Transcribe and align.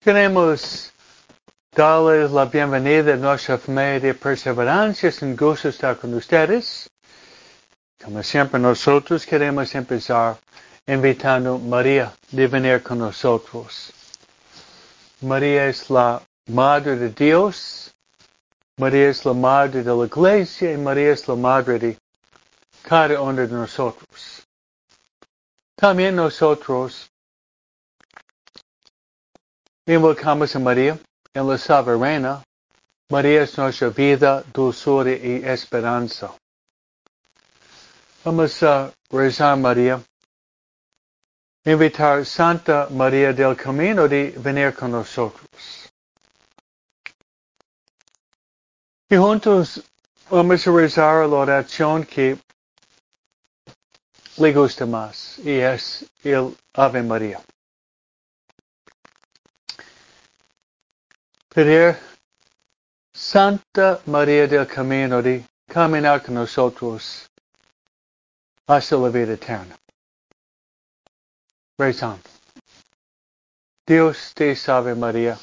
Queremos 0.00 0.92
darles 1.74 2.30
la 2.30 2.44
bienvenida 2.44 3.14
a 3.14 3.16
nuestra 3.16 3.58
familia 3.58 3.98
de 3.98 4.14
perseverancia. 4.14 5.08
Es 5.08 5.20
un 5.20 5.34
gusto 5.34 5.68
estar 5.68 5.96
con 5.96 6.14
ustedes. 6.14 6.88
Como 8.02 8.22
siempre, 8.22 8.60
nosotros 8.60 9.26
queremos 9.26 9.74
empezar 9.74 10.38
invitando 10.86 11.56
a 11.56 11.58
María 11.58 12.12
de 12.30 12.46
venir 12.46 12.82
con 12.82 12.98
nosotros. 12.98 13.92
María 15.22 15.66
es 15.66 15.90
la 15.90 16.22
Madre 16.46 16.96
de 16.96 17.08
Dios, 17.08 17.92
María 18.78 19.08
es 19.08 19.24
la 19.24 19.32
Madre 19.32 19.82
de 19.82 19.92
la 19.92 20.06
Iglesia 20.06 20.72
y 20.72 20.76
María 20.76 21.12
es 21.12 21.26
la 21.26 21.34
Madre 21.34 21.78
de 21.80 21.98
cada 22.86 23.20
uno 23.20 23.42
de 23.42 23.48
nosotros. 23.48 24.46
También 25.74 26.14
nosotros 26.14 27.10
invocamos 29.86 30.54
a 30.54 30.58
María 30.60 30.98
en 31.34 31.48
la 31.48 31.58
soberana. 31.58 32.42
María 33.10 33.42
es 33.42 33.58
nuestra 33.58 33.88
vida, 33.88 34.44
dulzura 34.52 35.10
y 35.10 35.42
esperanza. 35.44 36.32
Vamos 38.24 38.62
a 38.62 38.92
rezar 39.10 39.56
María. 39.56 40.00
Invitar 41.64 42.24
Santa 42.24 42.88
María 42.90 43.32
del 43.32 43.56
Camino 43.56 44.06
de 44.06 44.30
venir 44.38 44.72
con 44.72 44.92
nosotros. 44.92 45.90
Y 49.10 49.16
juntos 49.16 49.82
vamos 50.30 50.66
a 50.66 50.70
rezar 50.70 51.28
la 51.28 51.36
oración 51.36 52.04
que 52.04 52.45
le 54.38 54.52
gusta 54.52 54.86
más 54.86 55.38
y 55.38 55.60
es 55.60 56.04
el 56.22 56.56
Ave 56.74 57.02
María. 57.02 57.40
Pedir 61.48 61.96
Santa 63.14 64.00
María 64.06 64.46
del 64.46 64.66
Camino 64.66 65.22
de 65.22 65.42
caminar 65.66 66.22
con 66.22 66.34
nosotros 66.34 67.30
hasta 68.66 68.96
la 68.96 69.08
vida 69.08 69.32
eterna. 69.32 69.76
Rezando. 71.78 72.28
Dios 73.86 74.32
te 74.34 74.54
salve 74.56 74.94
María, 74.94 75.38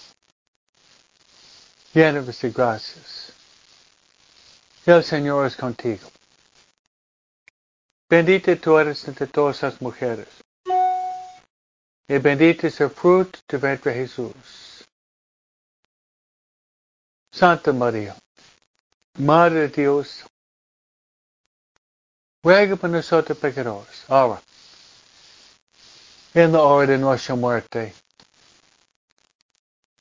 llena 1.94 2.22
de 2.22 2.52
gracias. 2.52 3.33
El 4.85 5.03
Señor 5.03 5.47
es 5.47 5.55
contigo. 5.55 6.12
Bendita 8.14 8.56
tú 8.56 8.78
eres 8.78 9.08
entre 9.08 9.25
todas 9.25 9.64
las 9.64 9.81
mujeres, 9.81 10.28
y 12.08 12.17
bendito 12.19 12.67
es 12.67 12.80
el 12.80 12.92
fruto 12.92 13.39
de 13.39 13.44
tu 13.47 13.59
vientre 13.59 13.92
Jesús. 13.92 14.86
Santa 17.31 17.73
María, 17.73 18.16
Madre 19.17 19.61
de 19.61 19.69
Dios, 19.69 20.23
ruega 22.44 22.75
por 22.75 22.91
nosotros 22.91 23.36
pecadores, 23.36 24.06
ahora, 24.08 24.44
en 26.36 26.52
la 26.52 26.61
hora 26.61 26.91
de 26.91 27.00
nuestra 27.00 27.34
muerte. 27.34 27.95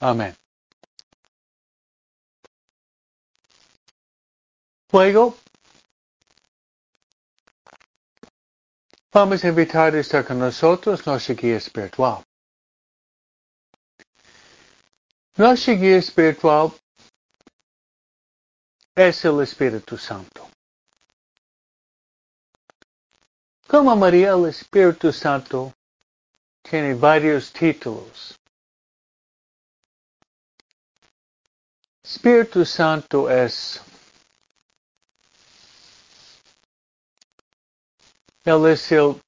Amén. 0.01 0.37
Luego, 4.93 5.35
vamos 9.13 9.45
a 9.45 9.49
invitar 9.49 9.95
a 9.95 10.01
estar 10.01 10.25
con 10.25 10.39
nosotros 10.39 11.07
nuestra 11.07 11.35
guía 11.35 11.59
espiritual. 11.59 12.25
Nuestra 15.37 15.75
guía 15.75 15.99
espiritual 15.99 16.73
es 18.95 19.25
el 19.25 19.41
Espíritu 19.43 19.99
Santo. 19.99 20.49
Como 23.67 23.95
María, 23.97 24.31
el 24.31 24.47
Espíritu 24.47 25.13
Santo 25.13 25.73
tiene 26.63 26.95
varios 26.95 27.53
títulos. 27.53 28.39
Espíritu 32.03 32.65
Santo 32.65 33.31
es 33.31 33.81
Él 38.45 38.67
es 38.67 38.91
el 38.91 39.21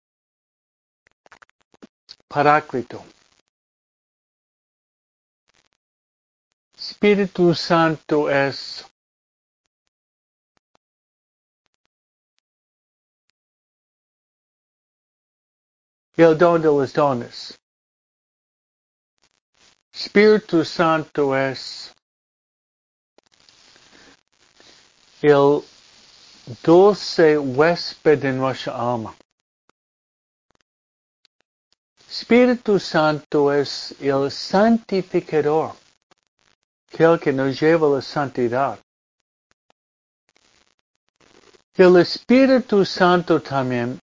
Paráclito. 2.29 3.05
Espíritu 6.77 7.55
Santo 7.55 8.29
es 8.29 8.85
el 16.17 16.37
don 16.37 16.61
de 16.61 16.69
los 16.69 16.93
dones. 16.93 17.59
Espíritu 19.93 20.65
Santo 20.65 21.37
es 21.37 21.95
el 25.23 25.63
dulce 26.63 27.39
huésped 27.39 28.21
de 28.21 28.33
nuestra 28.33 28.73
alma. 28.75 29.15
Espíritu 32.09 32.79
Santo 32.79 33.53
es 33.53 33.95
el 34.01 34.31
santificador, 34.31 35.75
aquel 36.93 37.19
que 37.19 37.33
nos 37.33 37.59
lleva 37.61 37.87
a 37.89 37.91
la 37.97 38.03
santidad. 38.03 38.79
El 41.77 41.97
Espíritu 41.97 42.85
Santo 42.85 43.41
también 43.41 43.99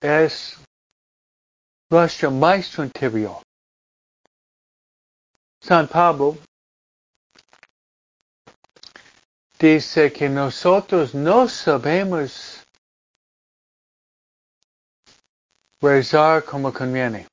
es 0.00 0.56
nuestro 1.90 2.30
maestro 2.30 2.82
interior. 2.82 3.40
San 5.60 5.86
Pablo 5.86 6.38
dice 9.58 10.12
que 10.12 10.28
nosotros 10.28 11.14
no 11.14 11.48
sabemos 11.48 12.64
rezar 15.80 16.44
como 16.44 16.72
conviene. 16.72 17.26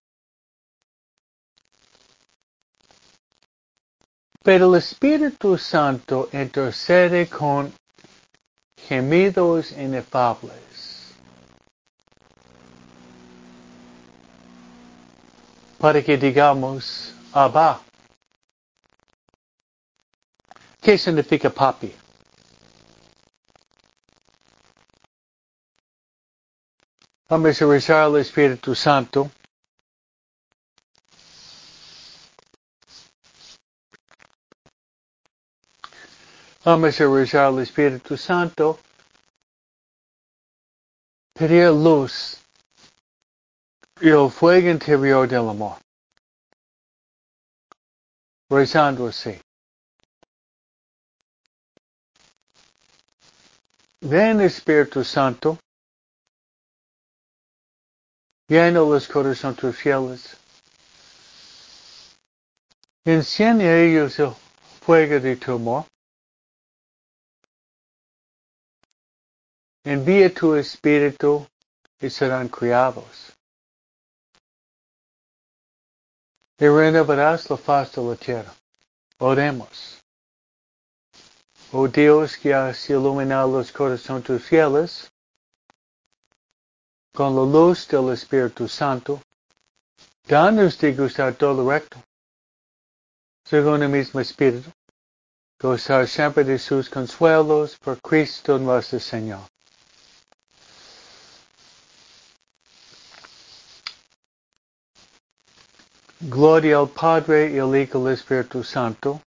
Pero 4.43 4.69
el 4.69 4.77
Espíritu 4.77 5.57
Santo 5.57 6.29
intercede 6.31 7.27
con 7.27 7.73
gemidos 8.77 9.71
inefables 9.71 11.15
para 15.79 16.03
que 16.03 16.17
digamos 16.17 17.13
Abba. 17.33 17.81
¿Qué 20.79 20.97
significa 20.97 21.49
papi? 21.49 22.04
Vamos 27.27 27.59
a 27.59 27.65
rezar 27.65 28.03
al 28.03 28.17
Espíritu 28.17 28.75
Santo. 28.75 29.31
Vamos 36.63 37.01
a 37.01 37.05
rezar 37.07 37.45
al 37.45 37.59
Espíritu 37.61 38.15
Santo. 38.15 38.79
Pedir 41.33 41.71
luz 41.71 42.37
y 43.99 44.09
el 44.09 44.29
fuego 44.29 44.69
interior 44.69 45.27
del 45.27 45.49
amor. 45.49 45.79
Rezando 48.51 49.07
así. 49.07 49.41
Ven 54.01 54.41
Espíritu 54.41 55.03
Santo. 55.03 55.57
Llena 58.47 58.79
los 58.79 59.07
corazones 59.07 59.57
tus 59.57 59.75
fieles. 59.75 60.37
Enciende 63.03 63.67
a 63.67 63.79
ellos 63.79 64.19
el 64.19 64.33
fuego 64.81 65.19
de 65.19 65.35
tu 65.35 65.53
amor. 65.53 65.85
Envía 69.83 70.33
tu 70.33 70.55
espíritu 70.55 71.47
y 71.99 72.09
serán 72.09 72.47
criados. 72.49 73.33
Y 76.57 76.67
renovarás 76.67 77.49
la 77.49 77.57
faz 77.57 77.93
de 77.93 78.01
la 78.01 78.15
tierra. 78.15 78.55
Oremos. 79.17 80.01
Oh 81.71 81.87
Dios 81.87 82.37
que 82.37 82.53
has 82.53 82.89
iluminado 82.89 83.57
los 83.57 83.71
corazones 83.71 84.23
tus 84.23 84.43
fieles, 84.43 85.11
con 87.15 87.33
la 87.33 87.43
luz 87.43 87.87
del 87.87 88.11
Espíritu 88.11 88.67
Santo, 88.67 89.21
danos 90.27 90.77
de 90.77 90.93
gustar 90.93 91.33
todo 91.35 91.67
recto, 91.67 91.97
según 93.45 93.81
el 93.83 93.89
mismo 93.89 94.19
Espíritu, 94.19 94.69
gozar 95.59 96.07
siempre 96.07 96.43
de 96.43 96.59
sus 96.59 96.89
consuelos 96.89 97.77
por 97.77 97.99
Cristo 98.01 98.59
nuestro 98.59 98.99
Señor. 98.99 99.39
Gloria 106.19 106.79
al 106.79 106.89
Padre 106.89 107.51
y 107.51 107.59
al 107.59 107.75
Hijo 107.75 108.09
y 108.09 108.13
Espíritu 108.13 108.63
Santo, 108.63 109.21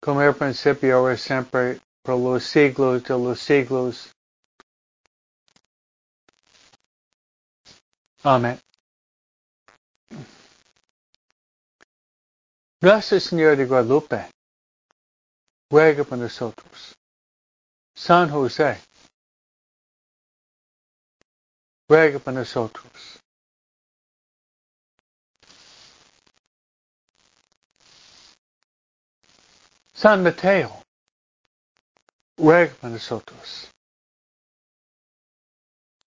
como 0.00 0.20
era 0.20 0.32
principio, 0.32 0.96
ahora 0.96 1.16
siempre, 1.16 1.80
por 2.02 2.18
los 2.18 2.44
siglos 2.44 3.02
de 3.04 3.18
los 3.18 3.40
siglos. 3.40 4.10
Amén. 8.22 8.60
Nuestra 12.82 13.20
Señora 13.20 13.56
de 13.56 13.66
Guadalupe, 13.66 14.30
ruega 15.70 16.04
por 16.04 16.18
nosotros. 16.18 16.94
San 17.94 18.30
José, 18.30 18.80
ruega 21.88 22.18
por 22.18 22.34
nosotros. 22.34 23.20
San 29.94 30.22
Mateo, 30.22 30.82
ruega 32.38 32.74
por 32.74 32.90
nosotros. 32.90 33.70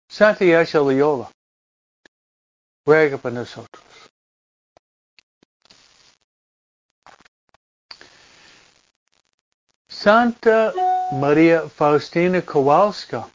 Santa 0.08 0.46
Yasha 0.46 0.80
Loyola, 0.80 1.30
ruega 2.86 3.18
por 3.18 3.32
nosotros. 3.32 3.84
Santa 9.90 10.74
María 11.14 11.68
Faustina 11.68 12.42
Kowalska, 12.42 13.28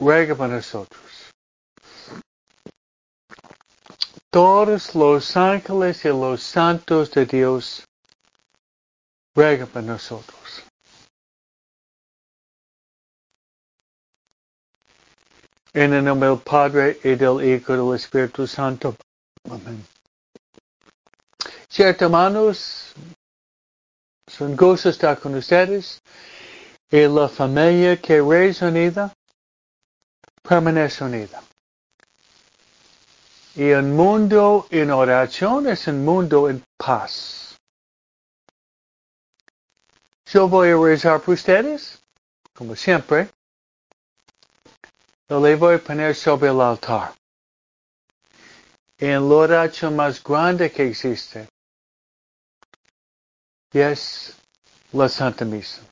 ruega 0.00 0.34
por 0.34 0.48
nosotros. 0.48 1.30
Todos 4.30 4.94
los 4.94 5.36
ángeles 5.36 6.04
y 6.04 6.08
los 6.08 6.42
santos 6.42 7.10
de 7.10 7.26
Dios, 7.26 7.84
ruega 9.34 9.66
por 9.66 9.82
nosotros. 9.82 10.69
En 15.72 15.94
el 15.94 16.04
nombre 16.04 16.28
del 16.28 16.38
Padre 16.38 16.98
y 17.04 17.14
del 17.14 17.44
Hijo 17.44 17.74
y 17.74 17.76
del 17.76 17.94
Espíritu 17.94 18.46
Santo. 18.46 18.96
Amén. 19.48 19.86
Cierto, 21.68 22.06
hermanos, 22.06 22.92
es 24.26 24.40
un 24.40 24.56
gozo 24.56 24.88
estar 24.88 25.18
con 25.20 25.36
ustedes 25.36 26.02
y 26.90 27.06
la 27.06 27.28
familia 27.28 28.00
que 28.00 28.18
es 28.48 28.62
unida 28.62 29.12
permanece 30.42 31.04
unida. 31.04 31.40
Y 33.54 33.70
un 33.70 33.94
mundo 33.94 34.66
en 34.70 34.90
oración 34.90 35.68
es 35.68 35.86
un 35.86 36.04
mundo 36.04 36.50
en 36.50 36.64
paz. 36.76 37.56
Yo 40.26 40.48
voy 40.48 40.70
a 40.70 40.76
rezar 40.76 41.20
por 41.20 41.34
ustedes, 41.34 42.00
como 42.54 42.74
siempre. 42.74 43.28
Yo 45.30 45.38
le 45.38 45.54
voy 45.54 45.76
a 45.76 45.78
poner 45.78 46.12
sobre 46.16 46.48
el 46.48 46.60
altar. 46.60 47.14
En 48.98 49.28
la 49.28 49.34
oración 49.36 49.94
más 49.94 50.20
grande 50.20 50.72
que 50.72 50.88
existe, 50.88 51.48
y 53.72 53.78
es 53.78 54.34
la 54.92 55.08
Santa 55.08 55.44
Misa. 55.44 55.82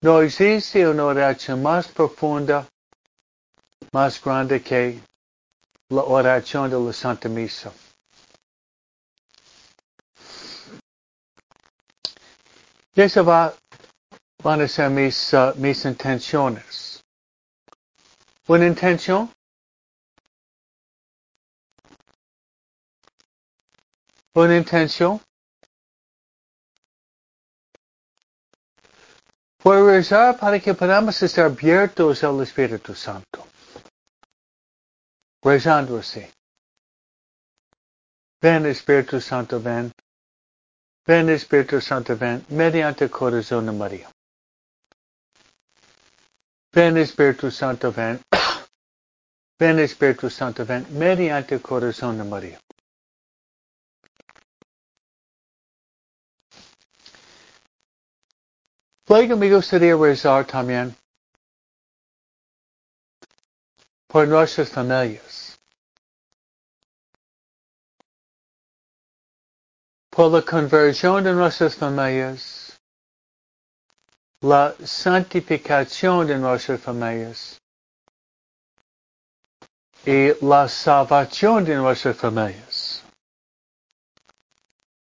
No 0.00 0.22
existe 0.22 0.88
una 0.88 1.04
oración 1.04 1.62
más 1.62 1.86
profunda, 1.86 2.66
más 3.92 4.20
grande 4.20 4.60
que 4.60 5.00
la 5.88 6.02
oración 6.02 6.68
de 6.68 6.80
la 6.80 6.92
Santa 6.92 7.28
Misa. 7.28 7.72
Y 12.96 13.20
va, 13.20 13.54
van 14.42 14.60
a 14.60 14.68
ser 14.68 14.90
mis, 14.90 15.32
uh, 15.32 15.52
mis 15.56 15.84
intenciones. 15.84 17.00
Una 18.48 18.66
intención 18.66 19.30
una 24.34 24.56
intención 24.56 25.20
fue 29.58 29.80
rezar 29.82 30.38
para 30.38 30.58
que 30.58 30.74
podamos 30.74 31.22
estar 31.22 31.46
abiertos 31.46 32.24
al 32.24 32.40
Espíritu 32.42 32.94
Santo. 32.94 33.46
Rezando 35.42 35.98
así. 35.98 36.26
Ven 38.40 38.66
Espíritu 38.66 39.20
Santo, 39.20 39.60
ven. 39.60 39.92
Ven 41.06 41.28
Espíritu 41.28 41.80
Santo, 41.80 42.16
ven, 42.16 42.44
mediante 42.48 43.04
el 43.04 43.10
corazón 43.10 43.66
de 43.66 43.72
María. 43.72 44.10
Ven 46.74 46.96
Espíritu 46.96 47.50
Santo, 47.50 47.92
ven. 47.92 48.18
ven 49.58 49.78
Espíritu 49.88 50.30
Santo, 50.30 50.64
ven, 50.64 50.86
mediante 50.90 51.56
el 51.56 51.60
corazón 51.60 52.16
de 52.16 52.24
María. 52.24 52.58
Luego 59.06 59.36
me 59.36 59.50
gustaría 59.50 59.94
rezar 59.94 60.46
también 60.46 60.96
por 64.06 64.26
nuestras 64.26 64.70
familias, 64.70 65.58
por 70.08 70.32
la 70.32 70.40
conversión 70.40 71.22
de 71.24 71.34
nuestras 71.34 71.76
familias, 71.76 72.61
la 74.42 74.74
santificación 74.84 76.26
de 76.26 76.36
nuestras 76.36 76.80
familias 76.80 77.60
y 80.04 80.32
la 80.44 80.68
salvación 80.68 81.64
de 81.64 81.76
nuestras 81.76 82.16
familias. 82.16 83.04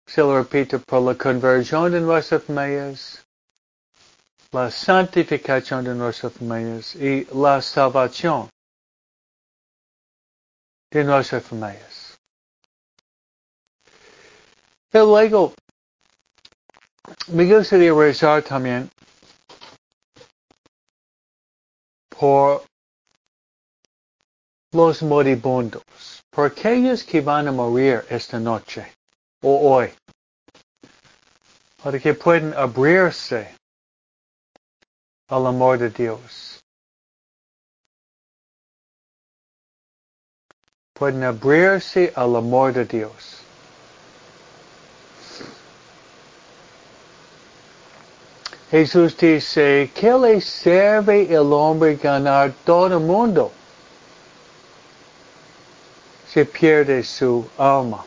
Se 0.04 0.20
lo 0.20 0.36
repito, 0.36 0.80
por 0.80 1.02
la 1.02 1.14
conversión 1.16 1.92
de 1.92 2.00
nuestras 2.00 2.42
familias, 2.42 3.24
la 4.50 4.68
santificación 4.68 5.84
de 5.84 5.94
nuestras 5.94 6.32
familias 6.32 6.96
y 6.96 7.24
la 7.32 7.62
salvación 7.62 8.50
de 10.90 11.04
nuestras 11.04 11.44
familias. 11.44 12.18
Y 14.92 14.98
luego, 14.98 15.54
me 17.28 17.44
gustaría 17.44 17.94
rezar 17.94 18.42
también 18.42 18.90
por 22.20 22.66
los 24.72 25.02
moribundos, 25.02 25.82
por 26.30 26.52
aquellos 26.52 27.02
que 27.02 27.22
van 27.22 27.48
a 27.48 27.52
morir 27.52 28.04
esta 28.10 28.38
noche 28.38 28.92
o 29.42 29.72
hoy, 29.72 29.90
para 31.82 31.98
que 31.98 32.12
puedan 32.12 32.52
abrirse 32.52 33.56
al 35.28 35.46
amor 35.46 35.78
de 35.78 35.88
Dios. 35.88 36.60
Pueden 40.92 41.24
abrirse 41.24 42.12
al 42.14 42.36
amor 42.36 42.74
de 42.74 42.84
Dios. 42.84 43.39
Jesús 48.70 49.16
dice, 49.16 49.90
¿qué 49.92 50.12
le 50.12 50.40
sirve 50.40 51.22
el 51.28 51.52
hombre 51.52 51.96
ganar 51.96 52.52
todo 52.64 52.86
el 52.86 53.00
mundo? 53.00 53.50
Se 56.32 56.44
pierde 56.44 57.02
su 57.02 57.44
alma. 57.58 58.04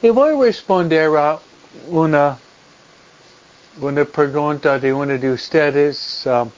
Y 0.00 0.08
voy 0.08 0.34
a 0.34 0.46
responder 0.46 1.14
a 1.14 1.38
una, 1.88 2.38
una 3.80 4.04
pregunta 4.06 4.78
de 4.78 4.94
uno 4.94 5.18
de 5.18 5.30
ustedes. 5.30 6.24
Um, 6.24 6.50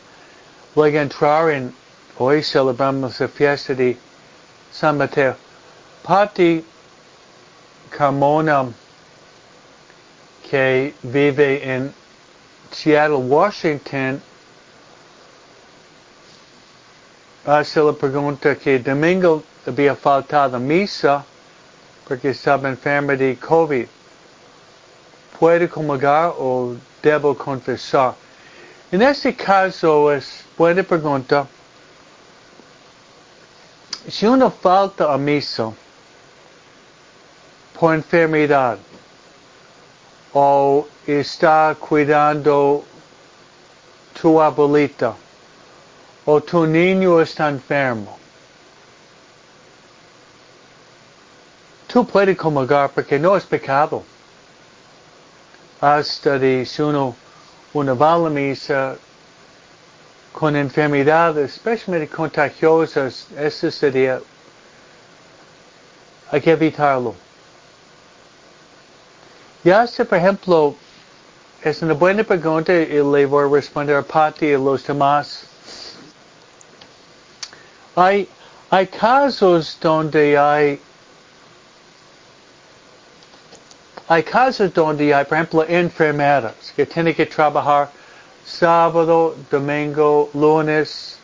voy 0.74 0.96
a 0.96 1.02
entrar 1.02 1.50
en 1.50 1.74
hoy 2.18 2.42
celebramos 2.42 3.18
la 3.18 3.28
fiesta 3.28 3.74
de 3.74 3.96
San 4.72 4.98
Mateo. 4.98 5.36
Patti 6.02 6.64
Carmona, 7.90 8.72
que 10.48 10.94
vive 11.02 11.62
en 11.64 11.92
Seattle, 12.70 13.16
Washington, 13.16 14.22
hace 17.44 17.80
la 17.80 17.92
pregunta 17.92 18.54
que 18.54 18.78
domingo 18.78 19.42
había 19.66 19.96
faltado 19.96 20.58
misa 20.58 21.24
porque 22.06 22.30
estaba 22.30 22.68
enferma 22.68 23.16
de 23.16 23.36
COVID. 23.36 23.86
¿Puede 25.38 25.68
comulgar 25.68 26.32
o 26.38 26.76
debo 27.02 27.34
confesar? 27.34 28.14
En 28.92 29.02
este 29.02 29.36
caso 29.36 30.10
es 30.12 30.44
buena 30.58 30.82
pregunta. 30.82 31.46
Si 34.08 34.26
uno 34.26 34.50
falta 34.50 35.12
a 35.12 35.16
misa 35.16 35.72
por 37.78 37.94
enfermedad 37.94 38.78
o 40.32 40.88
está 41.06 41.76
cuidando 41.78 42.82
tu 44.20 44.40
abuelita 44.40 45.14
o 46.26 46.40
tu 46.40 46.66
niño 46.66 47.20
está 47.20 47.48
enfermo, 47.48 48.18
tú 51.86 52.04
puedes 52.04 52.36
comulgar 52.36 52.90
porque 52.90 53.20
no 53.20 53.36
es 53.36 53.44
pecado. 53.44 54.02
Hasta 55.80 56.40
de 56.40 56.66
si 56.66 56.82
uno, 56.82 57.14
uno 57.72 57.96
va 57.96 58.14
a 58.14 58.18
la 58.18 58.30
misa 58.30 58.96
con 60.32 60.56
enfermedades, 60.56 61.54
especialmente 61.54 62.08
contagiosas, 62.08 63.26
eso 63.36 63.70
sería, 63.70 64.20
hay 66.30 66.40
que 66.40 66.52
evitarlo. 66.52 67.14
Ya 69.62 69.86
sé, 69.86 70.04
por 70.04 70.18
ejemplo, 70.18 70.74
es 71.62 71.82
una 71.82 71.92
buena 71.94 72.24
pregunta 72.24 72.72
y 72.72 72.86
le 72.86 73.26
voy 73.26 73.44
a 73.44 73.48
responder 73.48 73.96
a 73.96 74.02
Patti 74.02 74.46
y 74.46 74.52
los 74.52 74.86
demás. 74.86 75.44
Hay 77.94 78.86
casos 78.98 79.76
donde 79.80 80.38
hay 80.38 80.80
hay 84.10 84.24
casos 84.24 84.74
donde 84.74 85.14
hay, 85.14 85.24
por 85.24 85.36
ejemplo, 85.36 85.64
enfermeras 85.68 86.72
que 86.74 86.84
tienen 86.84 87.14
que 87.14 87.26
trabajar 87.26 87.88
sábado, 88.44 89.36
domingo, 89.48 90.28
lunes 90.34 91.16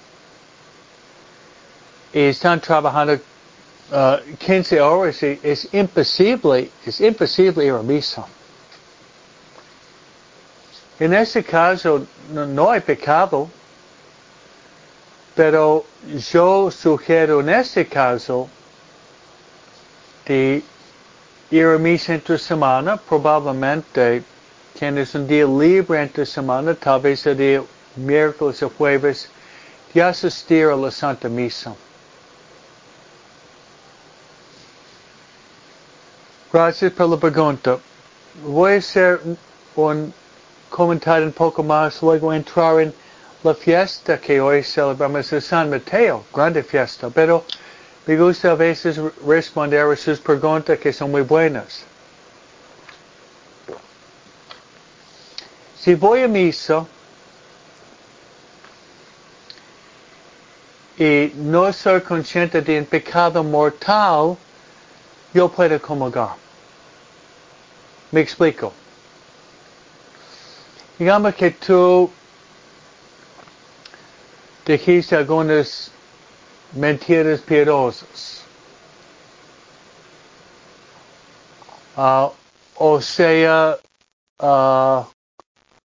y 2.12 2.20
están 2.20 2.60
trabajando 2.60 3.14
uh, 3.90 4.36
15 4.38 4.80
horas 4.80 5.20
y 5.24 5.40
es 5.42 5.68
imposible, 5.74 6.70
es 6.86 7.00
imposible 7.00 7.64
ir 7.64 7.72
a 7.72 7.82
misa. 7.82 8.24
En 11.00 11.12
ese 11.12 11.42
caso 11.42 12.06
no, 12.30 12.46
no 12.46 12.70
hay 12.70 12.82
pecado, 12.82 13.50
pero 15.34 15.84
yo 16.30 16.70
sugiero 16.70 17.40
en 17.40 17.48
este 17.48 17.84
caso 17.88 18.48
de 20.24 20.62
ir 21.50 21.78
misa 21.78 22.14
entre 22.14 22.38
semana, 22.38 22.96
probablemente 22.96 24.22
tienes 24.74 25.14
un 25.14 25.26
día 25.26 25.46
libre 25.46 26.02
entre 26.02 26.26
semana, 26.26 26.74
tal 26.74 27.00
vez 27.00 27.26
el 27.26 27.36
día 27.36 27.62
miércoles 27.96 28.62
o 28.62 28.70
jueves, 28.70 29.28
de 29.94 30.02
asistir 30.02 30.66
a 30.66 30.76
la 30.76 30.90
Santa 30.90 31.28
Misa. 31.28 31.74
Gracias 36.52 36.92
por 36.92 37.08
la 37.08 37.16
pregunta. 37.16 37.78
Voy 38.44 38.74
a 38.74 38.76
hacer 38.78 39.20
un 39.76 40.12
comentario 40.68 41.26
un 41.26 41.32
poco 41.32 41.62
más, 41.62 42.02
luego 42.02 42.32
entrar 42.32 42.80
en 42.80 42.94
la 43.42 43.54
fiesta 43.54 44.18
que 44.18 44.40
hoy 44.40 44.62
celebramos 44.62 45.30
de 45.30 45.40
San 45.40 45.70
Mateo, 45.70 46.24
grande 46.34 46.62
fiesta, 46.62 47.08
pero 47.08 47.44
me 48.06 48.16
gusta 48.16 48.52
a 48.52 48.54
veces 48.54 49.00
responder 49.26 49.84
a 49.84 49.96
sus 49.96 50.20
preguntas 50.20 50.78
que 50.78 50.92
son 50.92 51.10
muy 51.10 51.22
buenas. 51.22 51.84
Si 55.80 55.94
voy 55.96 56.22
a 56.22 56.28
misa 56.28 56.86
y 60.96 61.32
no 61.34 61.72
soy 61.72 62.00
consciente 62.00 62.62
de 62.62 62.78
un 62.78 62.86
pecado 62.86 63.42
mortal, 63.42 64.36
yo 65.34 65.48
puedo 65.48 65.80
comulgar. 65.82 66.36
Me 68.12 68.20
explico. 68.20 68.72
Digamos 70.96 71.34
que 71.34 71.50
tú 71.50 72.10
dijiste 74.64 75.16
algunas 75.16 75.90
mentiras 76.72 77.40
piadosas. 77.40 78.44
Uh, 81.96 82.30
o 82.78 83.00
sea, 83.00 83.78
uh, 84.40 85.04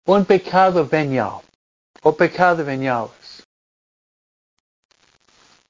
un 0.05 0.25
pecado 0.25 0.85
venial, 0.85 1.41
o 2.03 2.11
pecado 2.11 2.65
veniales. 2.65 3.43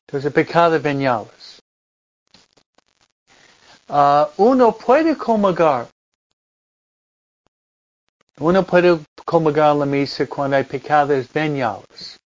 Entonces, 0.07 0.33
pecado 0.33 0.79
veniales. 0.79 1.61
Uh, 3.87 4.25
uno 4.37 4.71
puede 4.71 5.15
comulgar. 5.15 5.87
Uno 8.39 8.63
puede 8.63 8.99
comulgar 9.25 9.75
la 9.75 9.85
misa 9.85 10.25
cuando 10.25 10.57
hay 10.57 10.63
pecados 10.63 11.31
veniales. 11.31 12.17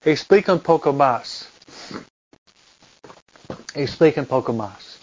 Explica 0.00 0.52
un 0.52 0.60
poco 0.60 0.92
más. 0.92 1.48
Explica 3.74 4.20
un 4.20 4.26
poco 4.26 4.52
más. 4.52 4.98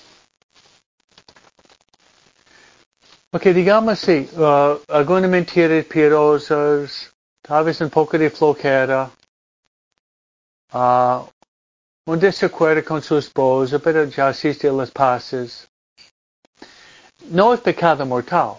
Ok, 3.33 3.43
digamos 3.43 3.93
así, 3.93 4.29
uh, 4.35 4.77
algunas 4.89 5.29
mentiras 5.29 5.85
piadosas, 5.85 7.13
tal 7.41 7.63
vez 7.63 7.79
un 7.79 7.89
poco 7.89 8.17
de 8.17 8.29
flojera, 8.29 9.09
uh, 10.73 11.25
un 12.07 12.19
desacuerdo 12.19 12.83
con 12.83 13.01
su 13.01 13.17
esposa, 13.17 13.79
pero 13.79 14.03
ya 14.05 14.27
asiste 14.27 14.67
a 14.67 14.73
las 14.73 14.91
paces. 14.91 15.69
No 17.29 17.53
es 17.53 17.61
pecado 17.61 18.05
mortal. 18.05 18.57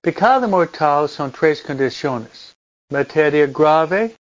Pecado 0.00 0.48
mortal 0.48 1.08
son 1.08 1.30
tres 1.30 1.62
condiciones. 1.62 2.56
Materia 2.90 3.46
grave, 3.46 4.16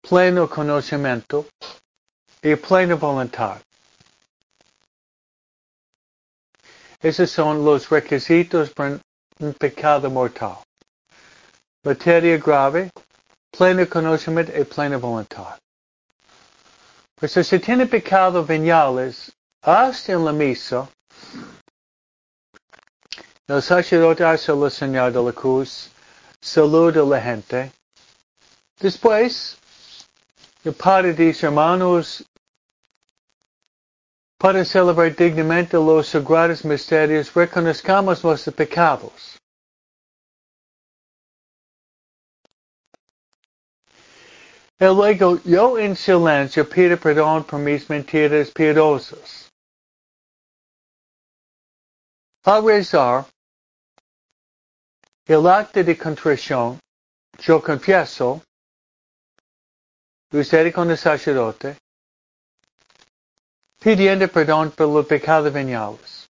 pleno 0.00 0.48
conocimiento 0.48 1.46
y 1.62 1.79
plena 2.42 2.94
voluntad. 2.94 3.60
Esos 7.02 7.30
son 7.30 7.64
los 7.64 7.88
requisitos 7.88 8.70
para 8.70 8.98
un 9.38 9.54
pecado 9.54 10.10
mortal. 10.10 10.58
Materia 11.82 12.36
grave, 12.36 12.90
pleno 13.50 13.88
conocimiento 13.88 14.52
y 14.58 14.64
plena 14.64 14.98
voluntad. 14.98 15.58
Pues 17.14 17.32
si 17.32 17.58
tiene 17.58 17.86
pecado 17.86 18.44
veniales, 18.44 19.32
hasta 19.62 20.12
en 20.12 20.24
la 20.24 20.32
misa, 20.32 20.88
el 23.46 23.62
sacerdote 23.62 24.24
hace 24.24 24.54
la 24.54 24.70
señal 24.70 25.12
de 25.12 25.22
la 25.22 25.32
cruz, 25.32 25.90
saluda 26.40 27.02
a 27.02 27.04
la 27.04 27.20
gente. 27.20 27.72
Después, 28.78 29.58
el 30.64 30.72
Padre 30.72 31.12
dice, 31.14 31.46
hermanos, 31.46 32.24
para 34.40 34.64
celebrar 34.64 35.14
dignamente 35.14 35.76
los 35.76 36.08
sagrados 36.08 36.64
misterios, 36.64 37.34
reconozcamos 37.34 38.24
nuestros 38.24 38.54
pecados. 38.54 39.36
Y 44.78 44.84
luego, 44.86 45.38
yo 45.44 45.78
en 45.78 45.94
silencio 45.94 46.66
pido 46.66 46.96
perdón 46.96 47.44
por 47.44 47.60
mis 47.60 47.86
mentiras 47.90 48.50
piadosas. 48.50 49.50
Al 52.44 52.64
rezar, 52.64 53.26
el 55.26 55.46
acto 55.46 55.84
de 55.84 55.98
contrición, 55.98 56.80
yo 57.38 57.60
confieso, 57.60 58.40
usted 60.32 60.72
con 60.72 60.90
el 60.90 60.96
sacerdote, 60.96 61.76
pidiendo 63.80 64.28
perdón 64.28 64.70
por 64.70 64.88
los 64.88 65.06
pecados 65.06 65.52
veniales. 65.52 66.28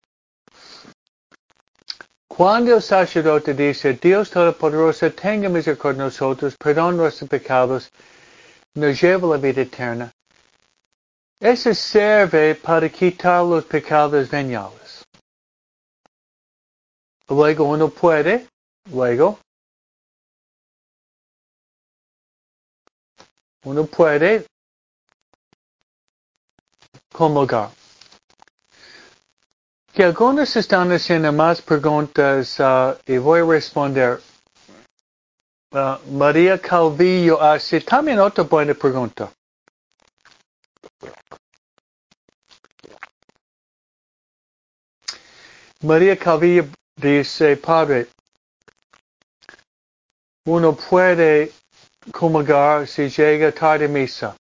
Cuando 2.28 2.76
el 2.76 2.82
sacerdote 2.82 3.54
dice, 3.54 3.94
Dios 3.94 4.30
Todopoderoso, 4.30 5.12
tenga 5.12 5.50
misericordia 5.50 6.04
de 6.04 6.10
nosotros, 6.10 6.56
perdón 6.56 6.98
nuestros 6.98 7.30
pecados, 7.30 7.90
nos 8.76 9.02
lleva 9.02 9.28
a 9.28 9.32
la 9.32 9.38
vida 9.38 9.62
eterna, 9.62 10.12
ese 11.40 11.74
sirve 11.74 12.54
para 12.56 12.90
quitar 12.90 13.44
los 13.44 13.66
pecados 13.66 14.30
veniales. 14.30 15.04
Luego 17.28 17.64
uno 17.64 17.90
puede, 17.90 18.48
luego, 18.92 19.40
uno 23.64 23.86
puede 23.86 24.46
comulgar. 27.18 27.72
Que 29.92 30.04
algunos 30.04 30.56
están 30.56 30.92
haciendo 30.92 31.34
más 31.34 31.60
preguntas 31.62 32.60
uh, 32.60 32.96
y 33.08 33.18
voy 33.18 33.40
a 33.40 33.46
responder. 33.46 34.22
Uh, 35.72 35.98
María 36.12 36.60
Calvillo 36.60 37.42
hace 37.42 37.82
también 37.82 38.20
otra 38.20 38.44
buena 38.44 38.76
pregunta. 38.76 39.32
María 45.82 46.16
Calvillo 46.16 46.68
dice, 46.96 47.58
Padre, 47.58 48.08
uno 50.46 50.76
puede 50.76 51.52
comulgar 52.12 52.88
si 52.88 53.10
llega 53.10 53.52
tarde 53.52 53.86
a 53.86 53.88
misa. 53.88 54.36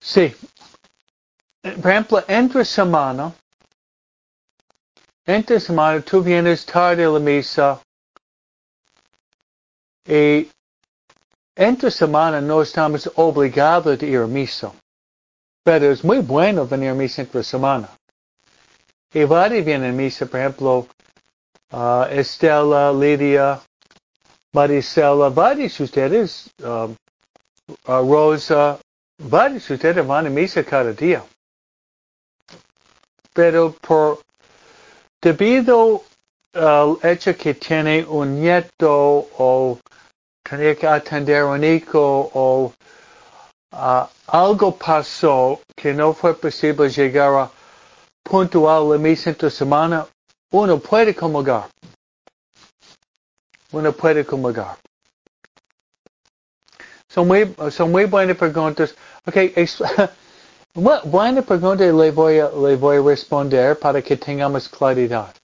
Sí. 0.00 0.34
Por 1.64 1.90
ejemplo, 1.90 2.22
entre 2.28 2.62
semana, 2.62 3.32
entre 5.24 5.58
semana 5.58 6.02
tú 6.02 6.22
vienes 6.22 6.66
tarde 6.66 7.04
a 7.04 7.08
la 7.08 7.18
misa 7.18 7.80
y 10.06 10.50
entre 11.56 11.90
semana 11.90 12.42
no 12.42 12.60
estamos 12.60 13.10
obligados 13.16 13.98
a 13.98 14.04
ir 14.04 14.18
a 14.18 14.26
misa. 14.26 14.72
Pero 15.64 15.90
es 15.90 16.04
muy 16.04 16.18
bueno 16.18 16.66
venir 16.66 16.90
a 16.90 16.94
misa 16.94 17.22
entre 17.22 17.42
semana. 17.42 17.88
Y 19.14 19.24
varios 19.24 19.64
vienen 19.64 19.94
a 19.94 19.94
misa, 19.94 20.26
por 20.26 20.40
ejemplo, 20.40 20.86
uh, 21.72 22.04
Estela, 22.10 22.92
Lidia, 22.92 23.58
Maricela, 24.52 25.30
varios 25.30 25.78
de 25.78 25.84
ustedes, 25.84 26.50
um, 26.62 26.94
uh, 27.88 28.02
Rosa, 28.02 28.78
varios 29.16 29.66
de 29.66 29.74
ustedes 29.76 30.06
van 30.06 30.26
a 30.26 30.30
misa 30.30 30.62
cada 30.62 30.92
día. 30.92 31.24
Pero 33.34 33.72
por 33.86 34.20
debido 35.20 36.02
al 36.54 36.96
hecho 37.02 37.36
que 37.36 37.54
tiene 37.54 38.04
un 38.04 38.40
nieto 38.40 39.28
o 39.38 39.78
tenía 40.42 40.74
que 40.76 40.86
atender 40.86 41.42
a 41.42 41.46
un 41.46 41.64
hijo 41.64 42.30
o 42.32 42.72
uh, 43.72 44.06
algo 44.28 44.76
pasó 44.76 45.60
que 45.76 45.92
no 45.92 46.14
fue 46.14 46.34
posible 46.34 46.88
llegar 46.88 47.34
a 47.34 47.50
puntual 48.22 48.88
la 48.88 48.98
misa 48.98 49.30
entre 49.30 49.50
semana, 49.50 50.06
uno 50.52 50.78
puede 50.78 51.14
comulgar 51.14 51.68
uno 53.74 53.92
puede 53.92 54.24
comulgar. 54.24 54.76
Son 57.08 57.26
muy, 57.26 57.54
son 57.70 57.90
muy 57.90 58.04
buenas 58.06 58.36
preguntas. 58.36 58.94
Ok, 59.26 59.36
buena 60.74 61.42
pregunta 61.42 61.84
le 61.84 62.10
voy, 62.10 62.40
a, 62.40 62.48
le 62.50 62.76
voy 62.76 62.96
a 62.96 63.02
responder 63.02 63.78
para 63.78 64.02
que 64.02 64.16
tengamos 64.16 64.68
claridad. 64.68 65.34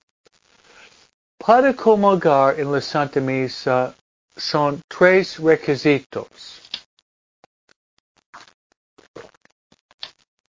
Para 1.39 1.73
comulgar 1.75 2.59
en 2.59 2.71
la 2.71 2.81
Santa 2.81 3.21
Misa 3.21 3.95
son 4.37 4.83
tres 4.89 5.39
requisitos. 5.39 6.61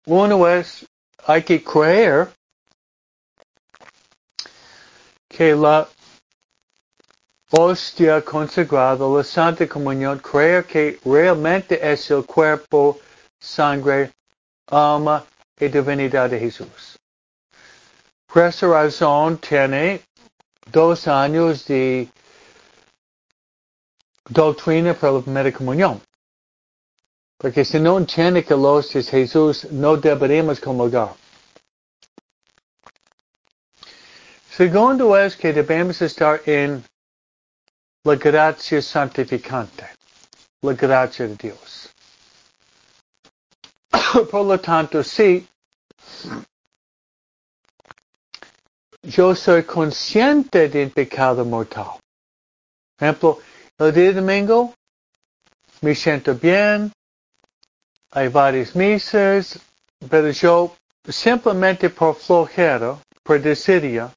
Uno 0.06 0.46
es, 0.46 0.84
hay 1.26 1.42
que 1.42 1.62
creer 1.62 2.28
que 5.28 5.54
la 5.54 5.88
hostia 7.50 8.20
consagrada, 8.22 9.06
la 9.06 9.24
Santa 9.24 9.66
Comunión, 9.66 10.18
creer 10.18 10.66
que 10.66 10.98
realmente 11.04 11.78
es 11.80 12.10
el 12.10 12.24
cuerpo, 12.26 13.00
sangre, 13.40 14.12
alma 14.66 15.24
y 15.58 15.68
divinidad 15.68 16.30
de 16.30 16.40
Jesús. 16.40 16.98
Razón 18.34 19.38
tiene 19.38 20.02
dos 20.72 21.06
años 21.06 21.66
de 21.66 22.08
doctrina 24.28 24.94
para 24.94 25.12
la 25.12 25.20
primera 25.20 25.52
comunión. 25.52 26.00
Porque 27.38 27.64
si 27.64 27.78
no 27.78 27.98
entiende 27.98 28.44
que 28.44 28.54
los 28.54 28.94
es 28.96 29.10
Jesús, 29.10 29.70
no 29.70 29.96
deberíamos 29.96 30.60
comulgar. 30.60 31.14
Segundo 34.50 35.16
es 35.18 35.36
que 35.36 35.52
debemos 35.52 36.00
estar 36.00 36.40
en 36.46 36.84
la 38.04 38.14
gracia 38.16 38.80
santificante, 38.80 39.84
la 40.62 40.74
gracia 40.74 41.26
de 41.26 41.34
Dios. 41.36 41.93
Por 44.30 44.44
lo 44.44 44.58
tanto, 44.58 45.02
sí, 45.02 45.46
yo 49.02 49.34
soy 49.34 49.62
consciente 49.64 50.68
de 50.68 50.84
un 50.84 50.90
pecado 50.90 51.44
mortal. 51.44 51.98
Por 52.96 53.08
ejemplo, 53.08 53.38
el 53.78 53.92
día 53.92 54.04
de 54.04 54.14
domingo 54.14 54.74
me 55.80 55.94
siento 55.94 56.34
bien, 56.34 56.92
hay 58.10 58.28
varias 58.28 58.74
misas, 58.74 59.58
pero 60.08 60.30
yo 60.30 60.74
simplemente 61.08 61.90
por 61.90 62.16
flojera, 62.16 62.98
por 63.22 63.40
desidia, 63.40 64.12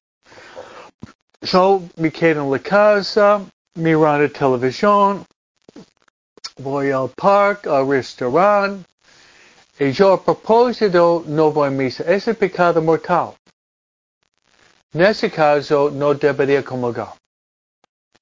yo 1.42 1.82
me 1.96 2.10
quedo 2.10 2.42
en 2.42 2.50
la 2.50 2.58
casa, 2.58 3.40
mirando 3.74 4.30
televisión, 4.30 5.24
voy 6.56 6.90
al 6.90 7.10
parque, 7.10 7.68
al 7.68 7.88
restaurante, 7.88 8.84
y 9.78 9.92
yo 9.92 10.12
a 10.14 10.24
propósito 10.24 11.22
no 11.26 11.52
voy 11.52 11.68
a 11.68 11.70
misa. 11.70 12.04
Ese 12.04 12.34
pecado 12.34 12.82
mortal. 12.82 13.34
En 14.92 15.02
ese 15.02 15.30
caso 15.30 15.90
no 15.90 16.14
debería 16.14 16.64
comulgar. 16.64 17.14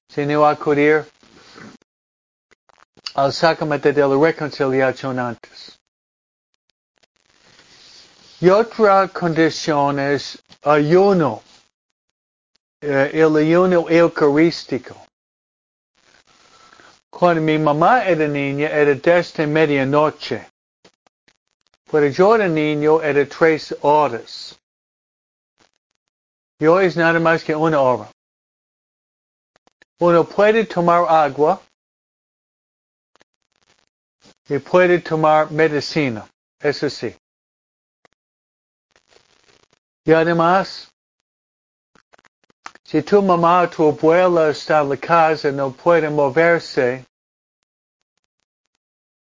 Sino 0.09 0.45
acudir 0.45 1.05
al 3.15 3.33
sacramento 3.33 3.91
de 3.91 4.07
la 4.07 4.15
reconciliación 4.15 5.17
antes. 5.17 5.79
Y 8.39 8.49
otra 8.49 9.07
condición 9.07 9.99
es 9.99 10.37
ayuno, 10.61 11.41
eh, 12.81 13.09
el 13.13 13.35
ayuno 13.35 13.89
eucarístico. 13.89 14.95
Cuando 17.09 17.41
mi 17.41 17.57
mamá 17.57 18.05
era 18.05 18.27
niña 18.27 18.67
era 18.69 18.93
desde 18.93 19.47
medianoche. 19.47 20.45
Cuando 21.89 22.09
yo 22.09 22.35
era 22.35 22.47
niño 22.47 23.01
era 23.01 23.25
tres 23.25 23.73
horas. 23.81 24.59
Y 26.59 26.65
hoy 26.65 26.85
es 26.85 26.97
nada 26.97 27.19
más 27.19 27.43
que 27.43 27.55
una 27.55 27.79
hora. 27.79 28.11
Uno 29.99 30.23
puede 30.25 30.65
tomar 30.65 31.05
agua 31.07 31.61
y 34.49 34.59
puede 34.59 34.99
tomar 34.99 35.49
medicina. 35.51 36.27
Eso 36.59 36.89
sí. 36.89 37.15
Y 40.03 40.11
además, 40.11 40.91
si 42.83 43.01
tu 43.01 43.21
mamá 43.21 43.61
o 43.61 43.69
tu 43.69 43.87
abuela 43.87 44.49
está 44.49 44.81
en 44.81 44.89
la 44.89 44.97
casa, 44.97 45.51
no 45.51 45.71
puede 45.71 46.09
moverse, 46.09 47.05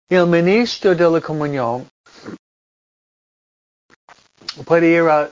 el 0.10 0.26
ministro 0.28 0.96
de 0.96 1.10
la 1.10 1.22
comunión 1.22 1.88
puede 4.66 4.88
ir 4.88 5.04
a 5.10 5.30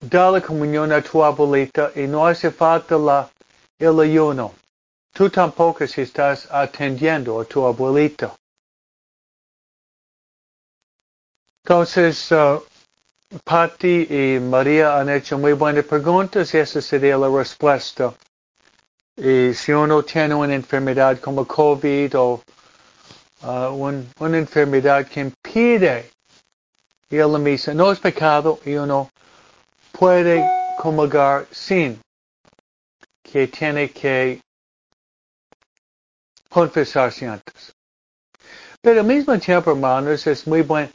dar 0.00 0.32
la 0.32 0.40
comunión 0.40 0.92
a 0.92 1.02
tu 1.02 1.22
abuelita 1.22 1.92
y 1.94 2.06
no 2.06 2.26
hace 2.26 2.50
falta 2.50 2.96
la, 2.96 3.30
el 3.78 4.00
ayuno. 4.00 4.52
Tú 5.12 5.28
tampoco 5.28 5.86
si 5.86 6.02
estás 6.02 6.48
atendiendo 6.50 7.40
a 7.40 7.44
tu 7.44 7.64
abuelita. 7.66 8.34
Entonces, 11.64 12.32
uh, 12.32 12.60
Patti 13.44 14.06
y 14.10 14.40
María 14.40 14.98
han 14.98 15.08
hecho 15.10 15.38
muy 15.38 15.52
buenas 15.52 15.84
preguntas 15.84 16.52
y 16.54 16.58
esa 16.58 16.80
sería 16.80 17.16
la 17.16 17.28
respuesta. 17.28 18.14
Y 19.16 19.54
si 19.54 19.72
uno 19.72 20.02
tiene 20.02 20.34
una 20.34 20.54
enfermedad 20.54 21.20
como 21.20 21.46
COVID 21.46 22.18
o 22.18 22.42
un, 23.42 24.08
una 24.18 24.38
enfermedad 24.38 25.06
que 25.06 25.20
impide 25.20 26.10
ir 27.12 27.22
a 27.22 27.26
la 27.26 27.38
misa, 27.38 27.74
no 27.74 27.92
es 27.92 28.00
pecado 28.00 28.58
y 28.64 28.74
uno 28.74 29.10
puede 29.92 30.44
comulgar 30.78 31.46
sin 31.50 32.00
que 33.22 33.46
tiene 33.48 33.90
que 33.90 34.40
confesarse 36.48 37.26
antes. 37.26 37.72
Pero 38.80 39.00
al 39.00 39.06
mismo 39.06 39.38
tiempo, 39.38 39.70
hermanos, 39.70 40.26
es 40.26 40.46
muy 40.46 40.62
buen, 40.62 40.90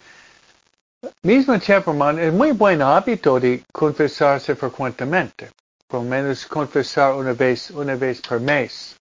mismo 1.22 1.58
tiempo, 1.60 1.92
es 2.20 2.34
muy 2.34 2.52
buen 2.52 2.82
hábito 2.82 3.40
de 3.40 3.64
confesarse 3.72 4.56
frecuentemente. 4.56 5.52
Por 5.88 6.02
menos 6.02 6.46
confesar 6.48 7.14
una 7.14 7.34
vez, 7.34 7.72
una 7.72 7.96
vez 7.96 8.22
por 8.22 8.42
mes. 8.42 8.98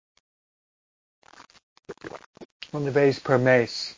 Una 2.72 2.90
vez 2.90 3.20
por 3.20 3.38
mes. 3.38 3.96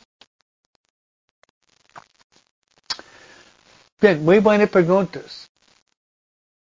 Bien, 3.99 4.23
muy 4.23 4.37
buenas 4.37 4.69
preguntas. 4.69 5.49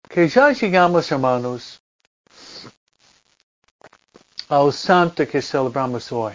Que 0.09 0.27
ya 0.27 0.51
llegamos, 0.51 1.13
hermanos, 1.13 1.81
al 4.49 4.73
santo 4.73 5.25
que 5.29 5.41
celebramos 5.41 6.11
hoy. 6.11 6.35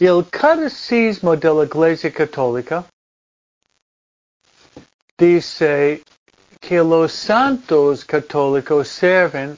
El 0.00 0.28
catecismo 0.28 1.36
de 1.36 1.48
la 1.54 1.64
Iglesia 1.64 2.12
Católica 2.12 2.84
dice 5.16 6.02
que 6.60 6.78
los 6.78 7.12
santos 7.12 8.04
católicos 8.04 8.88
sirven 8.88 9.56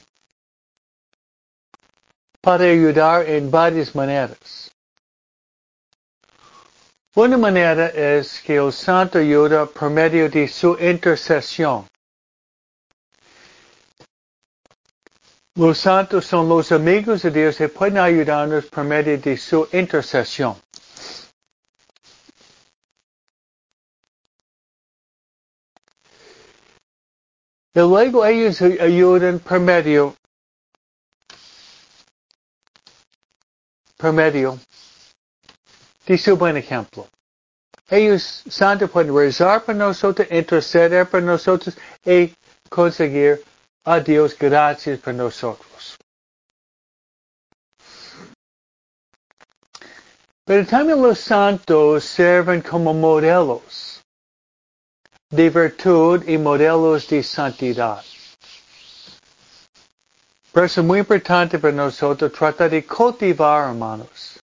para 2.41 2.65
ayudar 2.65 3.27
en 3.27 3.49
varias 3.49 3.95
maneras. 3.95 4.71
Una 7.15 7.37
manera 7.37 7.87
es 7.87 8.39
que 8.39 8.57
el 8.57 8.71
santo 8.71 9.17
ayuda 9.17 9.65
por 9.65 9.89
medio 9.89 10.29
de 10.29 10.47
su 10.47 10.77
intercesión. 10.79 11.87
Los 15.55 15.79
santos 15.79 16.25
son 16.25 16.47
los 16.47 16.71
amigos 16.71 17.23
de 17.23 17.31
Dios 17.31 17.59
y 17.61 17.67
pueden 17.67 17.97
ayudarnos 17.97 18.65
por 18.67 18.83
medio 18.83 19.17
de 19.17 19.35
su 19.37 19.67
intercesión. 19.73 20.55
Y 27.73 27.79
luego 27.79 28.23
ellos 28.23 28.61
ayudan 28.61 29.39
por 29.39 29.59
medio, 29.59 30.15
por 33.97 34.13
medio 34.13 34.59
de 36.09 36.17
su 36.17 36.35
buen 36.35 36.57
ejemplo. 36.57 37.07
Ellos, 37.87 38.43
santos, 38.49 38.89
pueden 38.89 39.15
rezar 39.15 39.63
por 39.63 39.75
nosotros, 39.75 40.27
interceder 40.31 41.07
por 41.07 41.21
nosotros 41.21 41.77
y 42.03 42.33
conseguir 42.67 43.43
a 43.85 43.99
Dios 43.99 44.35
gracias 44.35 44.99
por 44.99 45.13
nosotros. 45.13 45.97
Pero 50.45 50.65
también 50.65 50.99
los 50.99 51.19
santos 51.19 52.05
sirven 52.05 52.61
como 52.63 52.91
modelos 52.91 54.01
de 55.29 55.47
virtud 55.51 56.27
y 56.27 56.39
modelos 56.39 57.07
de 57.07 57.21
santidad. 57.21 58.03
Por 60.51 60.63
eso 60.65 60.81
es 60.81 60.87
muy 60.87 60.99
importante 60.99 61.59
para 61.59 61.71
nosotros 61.73 62.31
tratar 62.31 62.71
de 62.71 62.83
cultivar, 62.83 63.69
hermanos, 63.69 64.38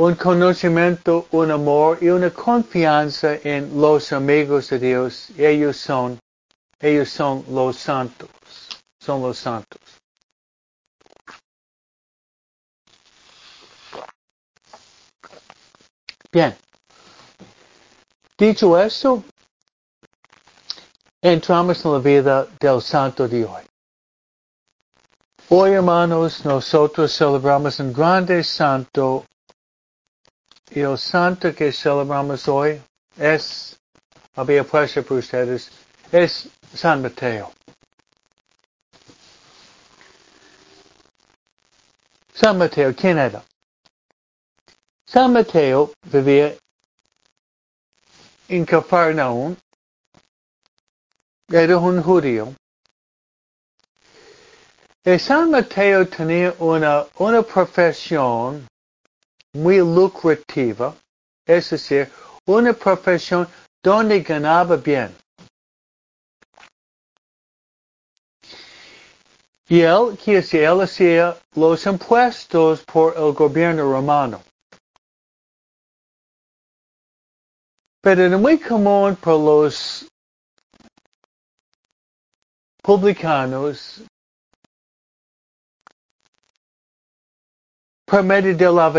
un 0.00 0.14
conocimiento, 0.14 1.26
un 1.32 1.50
amor 1.50 1.98
y 2.00 2.08
una 2.08 2.30
confianza 2.30 3.34
en 3.44 3.78
los 3.78 4.12
amigos 4.14 4.70
de 4.70 4.78
Dios. 4.78 5.28
Ellos 5.36 5.76
son, 5.76 6.18
ellos 6.80 7.10
son 7.10 7.44
los 7.50 7.76
santos, 7.76 8.30
son 8.98 9.20
los 9.20 9.36
santos. 9.36 9.78
Bien. 16.32 16.56
Dicho 18.38 18.80
eso, 18.80 19.22
entramos 21.20 21.84
en 21.84 21.92
la 21.92 21.98
vida 21.98 22.46
del 22.58 22.80
santo 22.80 23.28
de 23.28 23.44
hoy. 23.44 23.62
Hoy, 25.50 25.72
hermanos, 25.72 26.42
nosotros 26.46 27.14
celebramos 27.14 27.78
un 27.80 27.92
grande 27.92 28.42
santo 28.42 29.26
y 30.70 30.80
el 30.80 30.96
santo 30.98 31.54
que 31.54 31.72
celebramos 31.72 32.46
hoy 32.48 32.80
es, 33.16 33.78
había 34.34 34.64
puesto 34.64 35.02
por 35.02 35.18
ustedes, 35.18 35.70
es 36.12 36.48
San 36.74 37.02
Mateo. 37.02 37.52
San 42.32 42.56
Mateo, 42.56 42.94
¿quién 42.94 43.18
era? 43.18 43.42
San 45.04 45.32
Mateo 45.32 45.92
vivía 46.04 46.56
en 48.48 48.64
Cafarnaum, 48.64 49.56
era 51.48 51.76
un 51.76 52.00
judío. 52.02 52.54
Y 55.04 55.18
San 55.18 55.50
Mateo 55.50 56.06
tenía 56.06 56.54
una, 56.58 57.06
una 57.18 57.42
profesión 57.42 58.66
muy 59.52 59.78
lucrativa, 59.78 60.94
es 61.46 61.70
decir, 61.70 62.10
una 62.46 62.72
profesión 62.72 63.48
donde 63.82 64.20
ganaba 64.20 64.76
bien. 64.76 65.14
Y 69.68 69.82
él, 69.82 70.18
que 70.18 70.38
él 70.38 70.80
hacía 70.80 71.36
los 71.54 71.86
impuestos 71.86 72.82
por 72.84 73.16
el 73.16 73.32
gobierno 73.32 73.84
romano. 73.90 74.42
Pero 78.02 78.22
era 78.22 78.36
muy 78.36 78.58
común 78.58 79.14
por 79.16 79.38
los 79.38 80.06
publicanos 82.82 84.02
por 88.10 88.24
medio 88.24 88.56
de 88.56 88.68
la 88.72 88.90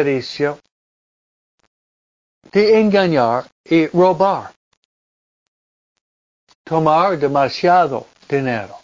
de 2.50 2.80
engañar 2.80 3.46
y 3.66 3.88
robar. 3.88 4.54
Tomar 6.64 7.20
demasiado 7.20 8.08
dinero. 8.30 8.78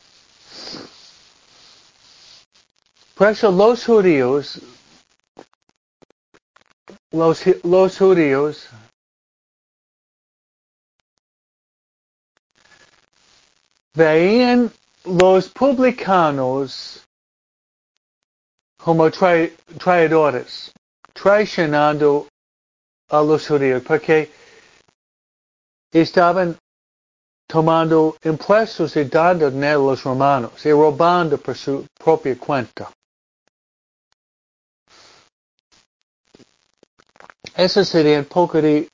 Por 3.15 3.53
los 3.53 3.85
judíos, 3.85 4.59
los, 7.11 7.41
los 7.63 7.97
judíos 7.97 8.67
veían 13.93 14.69
los 15.05 15.47
publicanos 15.47 17.06
como 18.87 19.11
traidores, 19.11 20.71
traicionando 21.11 22.25
a 23.09 23.21
los 23.21 23.45
judíos, 23.45 23.83
porque 23.85 24.31
estaban 25.91 26.57
tomando 27.49 28.15
impuestos 28.23 28.95
y 28.95 29.03
dando 29.03 29.51
dinero 29.51 29.89
a 29.89 29.91
los 29.91 30.03
romanos 30.05 30.65
y 30.65 30.71
robando 30.71 31.37
por 31.37 31.57
su 31.57 31.85
propia 32.01 32.37
cuenta. 32.39 32.89
Eso 37.57 37.83
sería 37.83 38.19
un 38.19 38.25
poco 38.25 38.61
de 38.61 38.87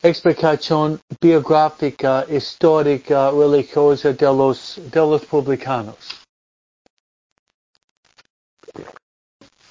explicación 0.00 1.00
biográfica, 1.20 2.24
histórica, 2.30 3.32
religiosa 3.32 4.12
de 4.12 4.26
los, 4.26 4.78
de 4.88 5.00
los 5.00 5.26
publicanos. 5.26 6.27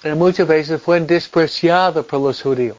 Y 0.04 0.08
muchas 0.10 0.46
veces 0.46 0.80
fue 0.80 1.00
despreciado 1.00 2.02
por 2.02 2.20
los 2.20 2.40
judíos. 2.40 2.76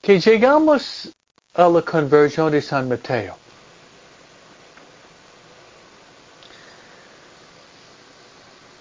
Que 0.00 0.20
llegamos 0.20 1.10
a 1.54 1.68
la 1.68 1.82
conversión 1.82 2.52
de 2.52 2.62
San 2.62 2.88
Mateo. 2.88 3.36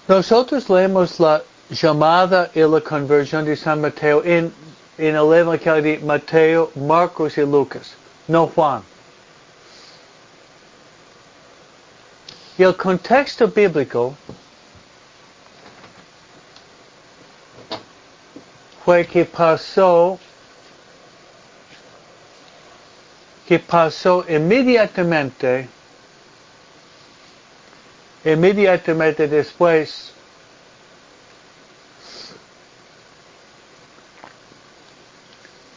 Nosotros 0.08 0.70
leemos 0.70 1.20
la 1.20 1.44
llamada 1.70 2.50
y 2.54 2.62
la 2.62 2.80
conversión 2.80 3.44
de 3.44 3.58
San 3.58 3.82
Mateo 3.82 4.24
en 4.24 4.54
en 4.98 5.16
el 5.16 5.34
Evangelio 5.34 5.82
de 5.82 6.00
Mateo, 6.00 6.72
Marcos 6.76 7.38
y 7.38 7.42
Lucas, 7.42 7.94
no 8.28 8.48
Juan. 8.48 8.82
Y 12.58 12.64
el 12.64 12.76
contexto 12.76 13.48
bíblico 13.48 14.16
fue 18.88 19.06
que 19.06 19.26
pasó, 19.26 20.18
que 23.46 23.60
pasó 23.60 24.24
inmediatamente, 24.30 25.68
inmediatamente 28.24 29.28
después 29.28 30.14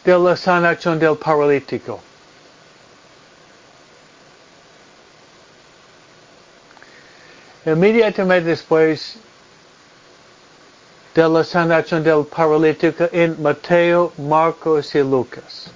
de 0.04 0.16
la 0.16 0.36
sanación 0.36 1.00
del 1.00 1.16
paralítico. 1.16 2.00
Inmediatamente 7.66 8.50
después 8.50 9.16
de 11.14 11.28
la 11.28 11.42
sanación 11.42 12.02
del 12.04 12.24
paralítico 12.24 13.08
en 13.12 13.40
Mateo, 13.42 14.12
Marcos 14.18 14.94
y 14.94 15.00
Lucas. 15.00 15.70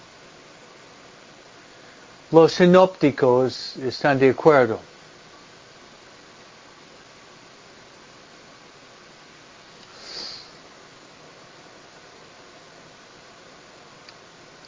Los 2.31 2.53
sinópticos 2.53 3.77
están 3.77 4.19
de 4.19 4.31
acuerdo. 4.31 4.79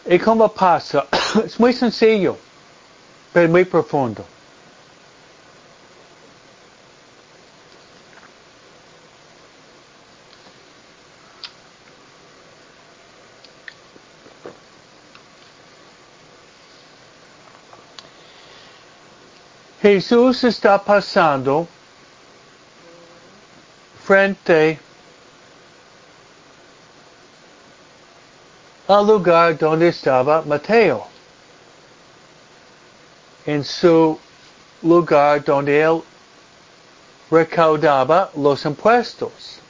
¿Y 0.08 0.18
cómo 0.18 0.48
pasa? 0.48 1.06
Es 1.44 1.58
muy 1.58 1.72
sencillo, 1.72 2.36
pero 3.32 3.48
muy 3.48 3.64
profundo. 3.64 4.24
Jesús 19.86 20.42
está 20.42 20.82
pasando 20.82 21.68
frente 24.04 24.80
al 28.88 29.06
lugar 29.06 29.56
donde 29.56 29.86
estaba 29.86 30.42
Mateo, 30.42 31.06
en 33.46 33.62
su 33.62 34.18
lugar 34.82 35.44
donde 35.44 35.80
él 35.80 36.02
recaudaba 37.30 38.28
los 38.34 38.64
impuestos. 38.64 39.60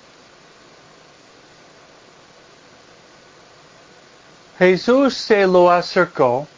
Jesús 4.59 5.13
se 5.13 5.47
lo 5.47 5.71
acercó 5.71 6.49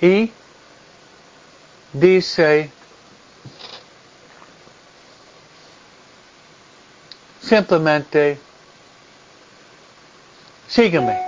y 0.00 0.30
dice 1.92 2.70
simplemente 7.40 8.38
sígueme, 10.68 11.18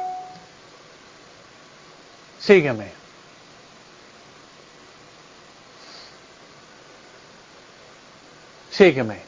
sígueme. 2.38 3.00
Sígueme. 8.70 9.20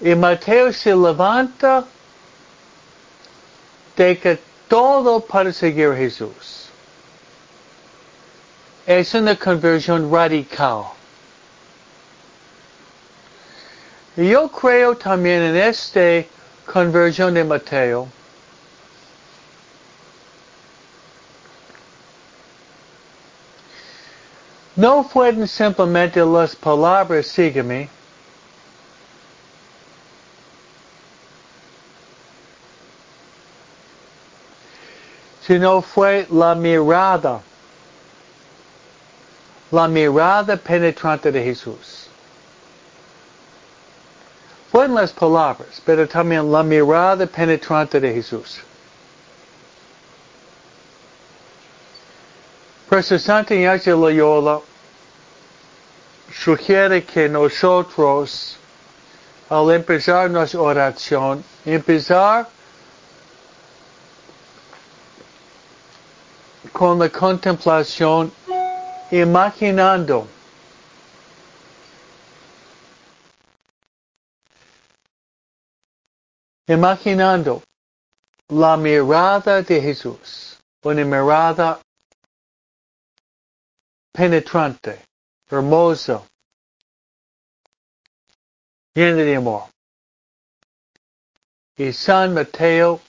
Y 0.00 0.14
Mateo 0.16 0.72
se 0.72 0.96
levanta 0.96 1.84
de 3.96 4.18
que 4.18 4.40
todo 4.74 5.20
para 5.20 5.52
seguir 5.52 5.90
a 5.90 5.94
Jesús. 5.94 6.66
Es 8.84 9.14
una 9.14 9.36
conversión 9.36 10.10
radical. 10.10 10.86
Yo 14.16 14.48
creo 14.48 14.96
también 14.96 15.42
en 15.42 15.54
esta 15.54 16.24
conversión 16.66 17.34
de 17.34 17.44
Mateo. 17.44 18.08
No 24.74 25.04
fueron 25.04 25.46
simplemente 25.46 26.18
las 26.18 26.56
palabras 26.56 27.28
sígueme, 27.28 27.88
sino 35.46 35.82
fue 35.82 36.26
la 36.30 36.54
mirada, 36.54 37.40
la 39.70 39.88
mirada 39.88 40.56
penetrante 40.56 41.30
de 41.30 41.42
Jesús. 41.42 42.08
Fueron 44.70 44.94
las 44.94 45.12
palabras, 45.12 45.80
pero 45.84 46.08
también 46.08 46.50
la 46.50 46.62
mirada 46.62 47.26
penetrante 47.26 48.00
de 48.00 48.12
Jesús. 48.12 48.60
Profesor 52.88 53.18
Santa 53.18 53.54
Ignacio 53.54 53.96
Loyola 53.96 54.60
sugiere 56.32 57.04
que 57.04 57.28
nosotros, 57.28 58.56
al 59.48 59.70
empezar 59.72 60.30
nuestra 60.30 60.60
oración, 60.60 61.44
empezar 61.64 62.48
con 66.74 66.98
la 66.98 67.08
contemplación 67.08 68.32
imaginando 69.12 70.26
imaginando 76.66 77.62
la 78.48 78.76
mirada 78.76 79.62
de 79.62 79.80
Jesús, 79.80 80.58
una 80.82 81.04
mirada 81.04 81.80
penetrante, 84.12 85.00
hermosa, 85.48 86.26
llena 88.94 89.22
de 89.22 89.36
amor. 89.36 89.68
Y 91.76 91.92
San 91.92 92.34
Mateo, 92.34 93.00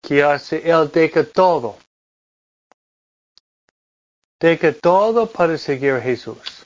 que 0.00 0.22
hace 0.22 0.70
el 0.70 0.88
deca 0.92 1.24
todo, 1.24 1.76
Deja 4.38 4.72
todo 4.72 5.26
para 5.26 5.56
seguir 5.56 6.00
Jesús. 6.02 6.64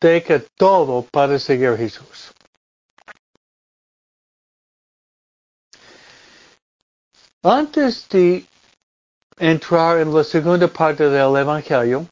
Deja 0.00 0.40
todo 0.56 1.02
para 1.10 1.38
seguir 1.38 1.76
Jesús. 1.76 2.32
Antes 7.42 8.06
de 8.10 8.44
entrar 9.38 9.98
en 9.98 10.12
la 10.12 10.22
segunda 10.22 10.68
parte 10.68 11.08
del 11.08 11.34
Evangelio, 11.36 12.06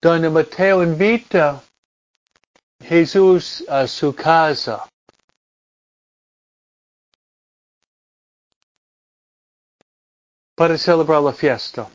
donde 0.00 0.30
Mateo 0.30 0.82
invita 0.82 1.65
Jesús 2.88 3.64
a 3.68 3.86
su 3.86 4.14
casa. 4.14 4.88
para 10.56 10.78
celebrar 10.78 11.22
la 11.22 11.34
fiesta. 11.34 11.86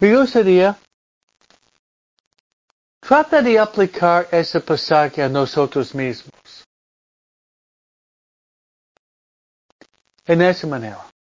Me 0.00 0.16
gustaría 0.16 0.76
trata 3.00 3.40
de 3.40 3.58
aplicar 3.60 4.26
ese 4.32 4.60
pasaje 4.60 5.22
a 5.22 5.28
nosotros 5.28 5.94
mismos. 5.94 6.66
En 10.26 10.42
esa 10.42 10.66
manera. 10.66 11.15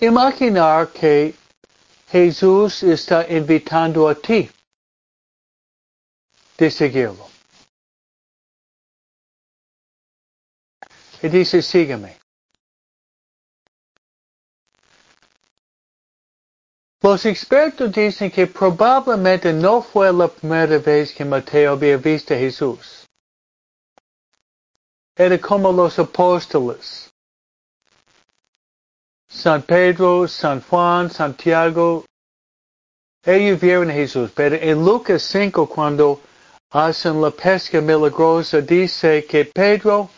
Imaginar 0.00 0.92
que 0.92 1.34
Jesús 2.08 2.82
está 2.82 3.26
invitando 3.28 4.08
a 4.08 4.14
ti 4.14 4.48
de 6.56 6.70
seguirlo. 6.70 7.26
Y 11.20 11.28
dice, 11.28 11.62
sígueme. 11.62 12.16
Los 17.00 17.24
expertos 17.26 17.92
dicen 17.92 18.30
que 18.30 18.46
probablemente 18.46 19.52
no 19.52 19.82
fue 19.82 20.12
la 20.12 20.28
primera 20.28 20.78
vez 20.78 21.12
que 21.12 21.24
Mateo 21.24 21.72
había 21.72 21.96
visto 21.96 22.34
a 22.34 22.36
Jesús. 22.36 23.06
Era 25.16 25.38
como 25.38 25.72
los 25.72 25.98
apóstoles. 25.98 27.10
San 29.28 29.62
Pedro, 29.62 30.26
San 30.26 30.60
Juan, 30.62 31.10
Santiago, 31.10 32.04
Ellos 33.24 33.60
vieron 33.60 33.90
a 33.90 33.92
Jesús, 33.92 34.30
pero 34.34 34.56
en 34.56 34.82
Lucas 34.84 35.22
5 35.22 35.68
cuando 35.68 36.20
hacen 36.70 37.20
la 37.20 37.30
pesca 37.30 37.80
milagrosa 37.80 38.60
dice 38.62 39.26
que 39.26 39.44
Pedro 39.44 40.08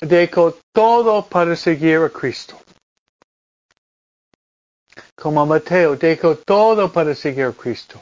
dejó 0.00 0.56
todo 0.72 1.24
para 1.26 1.54
seguir 1.54 1.98
a 1.98 2.10
Cristo. 2.10 2.58
Como 5.14 5.44
Mateo 5.46 5.96
dejó 5.96 6.36
todo 6.38 6.90
para 6.90 7.14
seguir 7.14 7.44
a 7.44 7.52
Cristo. 7.52 8.00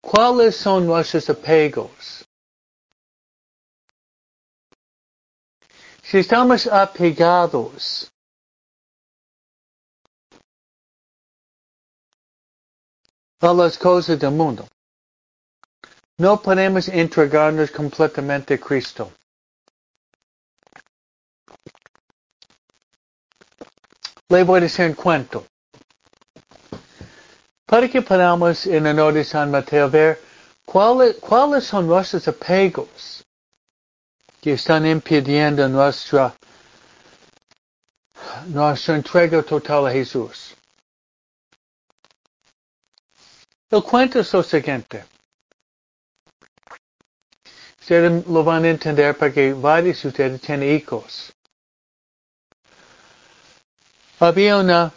¿Cuáles 0.00 0.56
son 0.56 0.86
nuestros 0.86 1.28
apegos? 1.30 2.24
Si 6.12 6.18
estamos 6.18 6.66
apegados 6.66 8.12
a 13.40 13.54
las 13.54 13.78
cosas 13.78 14.18
del 14.18 14.32
mundo, 14.32 14.68
no 16.18 16.42
podemos 16.42 16.88
entregarnos 16.88 17.70
completamente 17.70 18.52
a 18.52 18.58
Cristo. 18.58 19.10
Le 24.28 24.44
voy 24.44 24.58
a 24.58 24.60
decir 24.64 24.84
un 24.84 24.92
cuento. 24.92 25.46
Para 27.64 27.88
que 27.88 28.02
podamos 28.02 28.66
en 28.66 28.86
honor 28.86 29.14
de 29.14 29.24
San 29.24 29.50
Mateo 29.50 29.88
ver 29.88 30.20
cuáles, 30.66 31.16
cuáles 31.20 31.64
son 31.64 31.86
nuestros 31.86 32.28
apegos 32.28 33.21
que 34.42 34.54
están 34.54 34.84
impidiendo 34.84 35.68
nuestra, 35.68 36.34
nuestra 38.46 38.96
entrega 38.96 39.40
total 39.40 39.86
a 39.86 39.92
Jesús. 39.92 40.56
El 43.70 43.84
cuento 43.84 44.18
es 44.18 44.32
lo 44.32 44.42
siguiente. 44.42 45.04
Ustedes 47.80 48.26
lo 48.26 48.42
van 48.42 48.64
a 48.64 48.70
entender 48.70 49.16
porque 49.16 49.52
varios 49.52 50.02
de 50.02 50.08
ustedes 50.08 50.40
tienen 50.40 50.76
hijos. 50.76 51.32
Había 54.18 54.58
una 54.58 54.92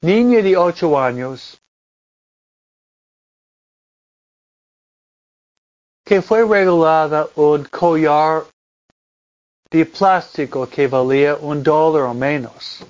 niña 0.00 0.40
de 0.40 0.56
ocho 0.56 0.98
años 0.98 1.60
que 6.04 6.20
fue 6.20 6.44
regalada 6.44 7.28
un 7.36 7.64
collar 7.64 8.44
de 9.70 9.86
plástico 9.86 10.68
que 10.68 10.86
valía 10.86 11.34
un 11.36 11.62
dólar 11.62 12.02
o 12.02 12.14
menos. 12.14 12.84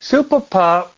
Su 0.00 0.26
papá 0.26 0.90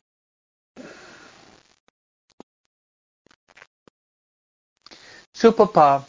su 5.33 5.52
papá 5.55 6.07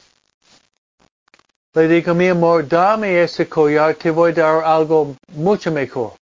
le 1.73 1.87
dijo, 1.87 2.13
mi 2.13 2.27
amor, 2.27 2.67
dame 2.67 3.23
ese 3.23 3.49
collar, 3.49 3.95
te 3.95 4.11
voy 4.11 4.31
a 4.31 4.35
dar 4.35 4.63
algo 4.63 5.15
mucho 5.29 5.71
mejor. 5.71 6.13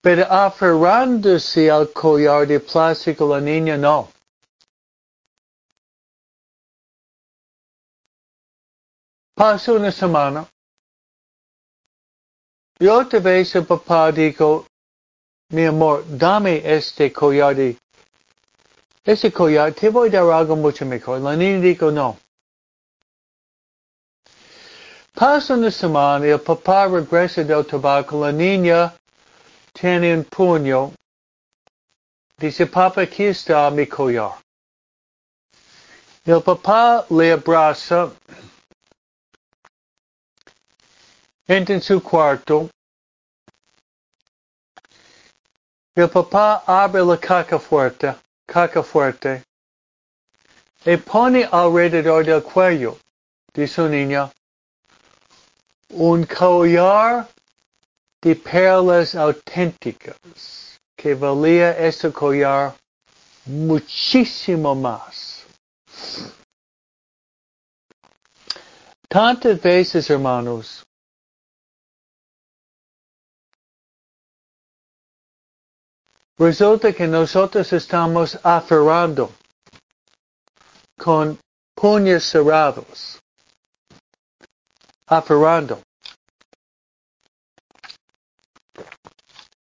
Pero 0.00 0.24
aferrándose 0.30 1.68
al 1.68 1.92
collar 1.92 2.46
de 2.46 2.60
plástico, 2.60 3.26
la 3.28 3.40
niña 3.40 3.76
no. 3.76 4.08
Pasó 9.40 9.76
una 9.76 9.90
semana. 9.90 10.46
Y 12.78 12.86
otra 12.86 13.20
vez 13.20 13.54
el 13.54 13.64
papá 13.64 14.12
dijo, 14.12 14.66
mi 15.48 15.64
amor, 15.64 16.04
dame 16.06 16.60
este 16.62 17.10
collar 17.10 17.56
de... 17.56 17.74
Ese 19.02 19.32
collar, 19.32 19.72
te 19.72 19.88
voy 19.88 20.10
a 20.10 20.22
dar 20.22 20.30
algo 20.30 20.56
mucho 20.56 20.84
mejor. 20.84 21.22
La 21.22 21.34
niña 21.36 21.58
dijo, 21.58 21.90
no. 21.90 22.18
Pasa 25.14 25.54
una 25.54 25.70
semana 25.70 26.26
el 26.26 26.40
papá 26.42 26.86
regresa 26.88 27.42
del 27.42 27.64
tabaco. 27.64 28.22
La 28.22 28.32
niña 28.32 28.94
tiene 29.72 30.18
un 30.18 30.24
puño. 30.24 30.92
Dice, 32.36 32.66
papá, 32.66 33.00
aquí 33.00 33.24
está 33.24 33.70
mi 33.70 33.88
el 36.26 36.42
papá 36.42 37.06
le 37.08 37.32
abraza. 37.32 38.10
Entra 41.50 41.74
en 41.74 41.82
su 41.82 42.00
cuarto. 42.00 42.70
El 45.96 46.08
papá 46.08 46.62
abre 46.64 47.02
la 47.02 47.18
caja 47.18 47.58
fuerte, 47.58 48.14
caja 48.46 48.84
fuerte. 48.84 49.42
Y 50.86 50.96
pone 50.96 51.48
alrededor 51.50 52.24
del 52.24 52.40
cuello 52.44 52.96
de 53.52 53.66
su 53.66 53.88
niña 53.88 54.30
un 55.88 56.24
collar 56.24 57.28
de 58.22 58.36
perlas 58.36 59.16
auténticas 59.16 60.78
que 60.96 61.16
valía 61.16 61.76
este 61.76 62.12
collar 62.12 62.76
muchísimo 63.46 64.76
más. 64.76 65.44
Tantas 69.08 69.60
veces, 69.60 70.08
hermanos, 70.08 70.86
resulta 76.40 76.92
que 76.92 77.06
nosotros 77.06 77.72
estamos 77.72 78.38
aferrando 78.42 79.30
con 80.96 81.38
puños 81.74 82.24
cerrados 82.24 83.20
aferrando 85.06 85.82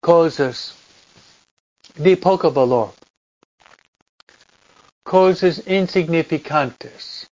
cosas 0.02 0.76
de 1.96 2.16
poco 2.18 2.52
valor, 2.52 2.94
cosas 5.04 5.63
insignificantes. 5.66 7.28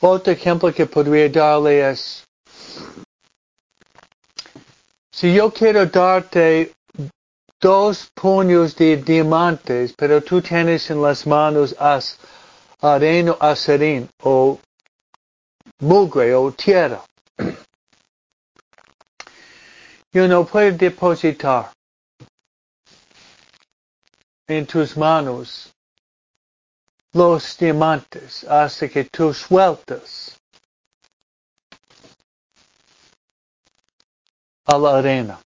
Otro 0.00 0.32
ejemplo 0.32 0.72
que 0.72 0.86
podría 0.86 1.28
darle 1.28 1.90
es, 1.90 2.24
si 5.20 5.34
yo 5.34 5.50
quiero 5.50 5.84
darte 5.84 6.72
dos 7.60 8.10
puños 8.14 8.74
de 8.74 8.96
diamantes, 8.96 9.92
pero 9.94 10.22
tú 10.22 10.40
tienes 10.40 10.88
en 10.90 11.02
las 11.02 11.26
manos 11.26 11.76
as, 11.78 12.18
arena 12.80 13.36
aserín 13.38 14.08
o 14.22 14.58
mugre 15.80 16.34
o 16.34 16.50
tierra. 16.52 17.04
Yo 20.10 20.26
no 20.26 20.46
puedo 20.46 20.74
depositar 20.74 21.70
en 24.48 24.64
tus 24.66 24.96
manos 24.96 25.70
los 27.12 27.58
diamantes 27.58 28.44
hasta 28.44 28.88
que 28.88 29.04
tú 29.04 29.34
sueltas 29.34 30.39
a 34.66 34.78
la 34.78 34.98
arena, 34.98 35.40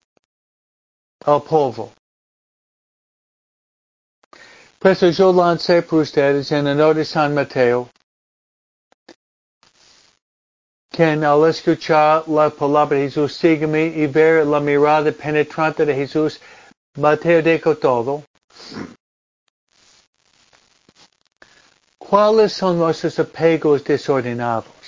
al 1.26 1.42
polvo. 1.42 1.92
Pues 4.80 5.00
yo 5.16 5.32
lancé 5.32 5.82
por 5.84 6.02
ustedes 6.02 6.52
en 6.52 6.68
honor 6.68 6.96
de 6.96 7.06
San 7.06 7.34
Mateo 7.34 7.90
quien 10.92 11.24
al 11.24 11.50
escuchar 11.50 12.28
la 12.28 12.50
palabra 12.50 12.98
de 12.98 13.06
Jesús, 13.06 13.34
sígueme 13.34 13.86
y 13.86 14.08
ver 14.08 14.46
la 14.46 14.60
mirada 14.60 15.12
penetrante 15.12 15.86
de 15.86 15.96
Jesús, 15.96 16.40
Mateo 16.98 17.42
dijo 17.42 17.78
todo. 17.78 18.24
¿Cuáles 21.98 22.52
son 22.52 22.78
nuestros 22.78 23.18
apegos 23.20 23.84
desordenados? 23.86 24.81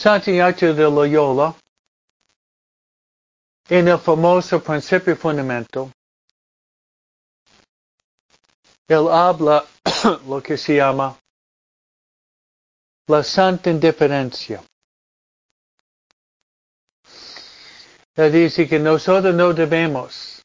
Santiago 0.00 0.72
de 0.72 0.90
Loyola, 0.90 1.54
en 3.68 3.86
el 3.88 3.98
famoso 3.98 4.58
principio 4.62 5.14
fundamental, 5.14 5.92
él 8.88 9.08
habla 9.10 9.64
lo 10.26 10.42
que 10.42 10.56
se 10.56 10.76
llama 10.76 11.18
la 13.08 13.22
santa 13.22 13.68
indiferencia. 13.68 14.62
Él 18.16 18.32
dice 18.32 18.66
que 18.66 18.78
nosotros 18.78 19.34
no 19.34 19.52
debemos 19.52 20.42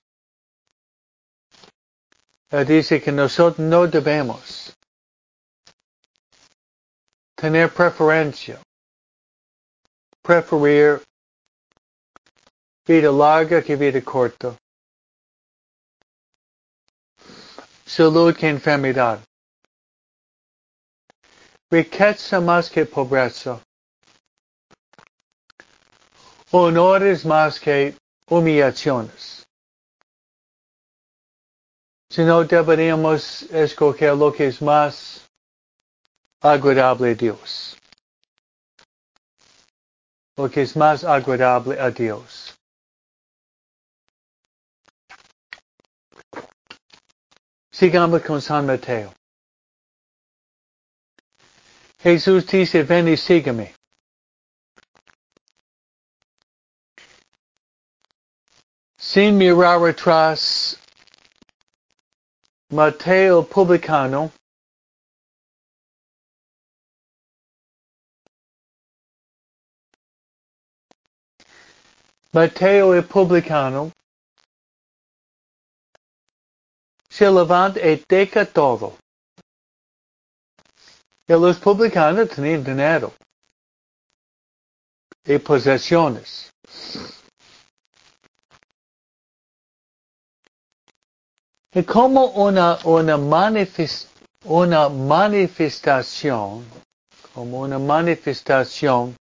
dice 2.63 3.01
que 3.01 3.11
nosotros 3.11 3.59
no 3.59 3.87
debemos 3.87 4.73
tener 7.35 7.73
preferencia, 7.73 8.61
preferir 10.25 11.01
vida 12.87 13.11
larga 13.11 13.61
que 13.61 13.75
vida 13.75 14.01
corta, 14.01 14.57
salud 17.85 18.35
que 18.35 18.47
enfermedad, 18.47 19.19
riqueza 21.71 22.41
más 22.41 22.69
que 22.71 22.85
pobreza, 22.85 23.61
honores 26.51 27.23
más 27.23 27.59
que 27.59 27.95
humillaciones. 28.27 29.45
Si 32.09 32.23
no 32.23 32.43
deberíamos 32.43 33.43
escoger 33.51 34.15
lo 34.15 34.31
que 34.31 34.47
es 34.47 34.61
más 34.61 35.27
agradable 36.41 37.11
a 37.11 37.15
Dios. 37.15 37.74
Lo 40.37 40.49
que 40.49 40.63
es 40.63 40.75
más 40.75 41.03
agradable 41.03 41.79
a 41.79 41.89
Dios. 41.91 42.57
Sigamos 47.71 48.21
con 48.21 48.41
San 48.41 48.65
Mateo. 48.65 49.13
Jesús 51.99 52.45
dice, 52.47 52.83
ven 52.83 53.07
y 53.07 53.17
sígueme. 53.17 53.73
Sin 58.97 59.37
mirar 59.37 59.83
atrás, 59.87 60.77
Mateo 62.69 63.43
publicano 63.43 64.31
Mateo 72.35 72.93
el 72.93 73.05
publicano 73.05 73.93
se 77.09 77.31
levanta 77.31 77.79
y 77.79 78.03
deja 78.09 78.45
todo. 78.45 78.97
Y 81.29 81.31
los 81.31 81.57
publicanos 81.59 82.27
tenían 82.27 82.61
dinero 82.61 83.13
y 85.23 85.37
posesiones. 85.37 86.51
Y 91.73 91.83
como 91.83 92.25
una, 92.31 92.79
una, 92.83 93.15
manifest, 93.15 94.09
una 94.43 94.89
manifestación, 94.89 96.65
como 97.33 97.61
una 97.61 97.79
manifestación, 97.79 99.15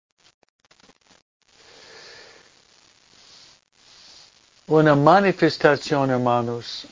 una 4.66 4.94
manifestación, 4.94 6.10
hermanos, 6.10 6.86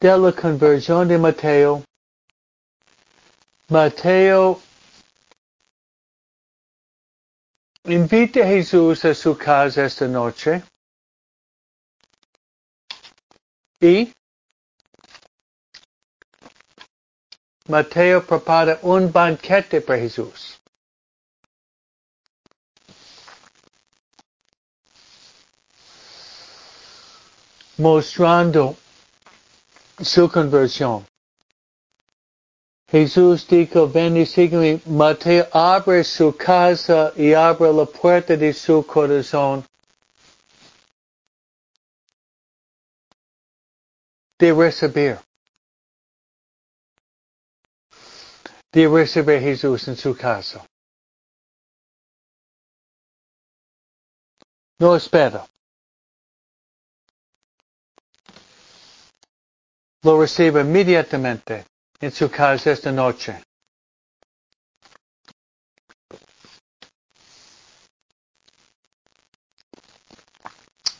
de 0.00 0.18
la 0.18 0.32
conversión 0.32 1.08
de 1.08 1.18
Mateo. 1.18 1.84
Mateo 3.68 4.60
invita 7.84 8.40
a 8.40 8.46
Jesús 8.46 9.04
a 9.04 9.14
su 9.14 9.36
casa 9.36 9.84
esta 9.84 10.08
noche 10.08 10.62
y 13.80 14.12
Mateo 17.68 18.20
prepara 18.20 18.78
un 18.82 19.12
banquete 19.12 19.80
para 19.80 19.98
Jesús. 19.98 20.58
Mostrando 27.76 28.76
su 30.02 30.28
conversión. 30.28 31.06
Jesús 32.90 33.46
dijo, 33.46 33.88
ven 33.88 34.16
y 34.16 34.26
sígueme. 34.26 34.80
Mateo 34.84 35.46
abre 35.52 36.02
su 36.02 36.36
casa 36.36 37.12
y 37.16 37.32
abre 37.34 37.72
la 37.72 37.84
puerta 37.86 38.36
de 38.36 38.52
su 38.52 38.84
corazón. 38.84 39.64
De 44.38 44.52
recibir. 44.52 45.18
De 48.72 48.86
recibir 48.86 49.40
Jesús 49.40 49.88
en 49.88 49.96
su 49.96 50.16
casa. 50.16 50.64
No 54.78 54.96
espera. 54.96 55.46
Lo 60.02 60.20
recibe 60.20 60.62
inmediatamente 60.62 61.66
en 62.00 62.10
su 62.12 62.30
casa 62.30 62.70
esta 62.70 62.90
noche. 62.90 63.42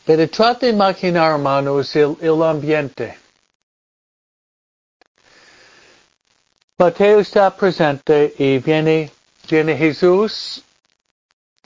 Pero 0.05 0.29
trata 0.29 0.67
de 0.67 0.73
imaginar, 0.73 1.33
hermanos, 1.33 1.95
el 1.95 2.43
ambiente. 2.43 3.17
Mateo 6.81 7.21
está 7.21 7.55
presente 7.55 8.35
y 8.39 8.59
viene, 8.59 9.13
viene 9.51 9.77
Jesús 9.77 10.65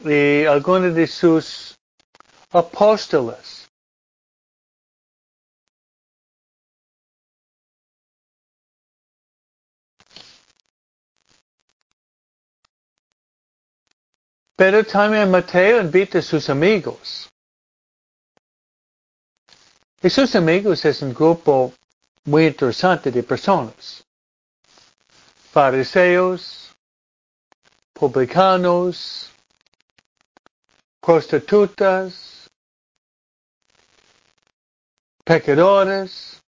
y 0.04 0.44
algunos 0.44 0.92
de 0.92 1.06
sus 1.06 1.78
apóstoles. 2.50 3.68
Pero 14.56 14.82
también 14.84 15.30
Mateo 15.30 15.80
invita 15.80 16.18
a 16.18 16.22
sus 16.22 16.50
amigos. 16.50 17.28
Y 20.02 20.10
sus 20.10 20.34
amigos 20.34 20.84
es 20.84 21.02
un 21.02 21.14
grupo 21.14 21.72
muy 22.24 22.46
interesante 22.46 23.12
de 23.12 23.22
personas. 23.22 24.04
Fariseos, 25.54 26.74
publicanos, 27.92 29.30
prostitutas, 31.00 32.50
pecadores. 35.24 36.42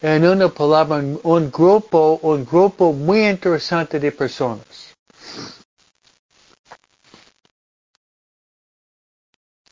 En 0.00 0.26
una 0.26 0.48
palabra, 0.48 0.96
un 1.22 1.52
grupo, 1.52 2.18
un 2.20 2.44
grupo 2.44 2.92
muy 2.92 3.28
interesante 3.28 4.00
de 4.00 4.10
personas. 4.10 4.92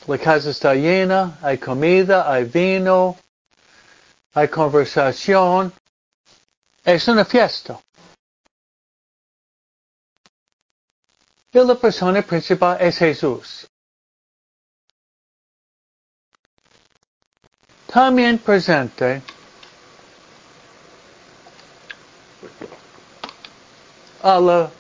La 0.07 0.16
casa 0.16 0.51
está 0.51 0.74
llena, 0.77 1.41
hay 1.43 1.59
comida, 1.59 2.31
hay 2.31 2.45
vino, 2.45 3.16
hay 4.33 4.47
conversación. 4.47 5.72
Es 6.87 7.09
una 7.09 7.24
fiesta. 7.24 7.80
Y 11.53 11.59
la 11.59 11.74
persona 11.74 12.22
principal 12.22 12.76
es 12.80 12.97
Jesús. 12.99 13.66
También 17.89 18.39
presente 18.39 19.20
a 24.22 24.39
la 24.39 24.70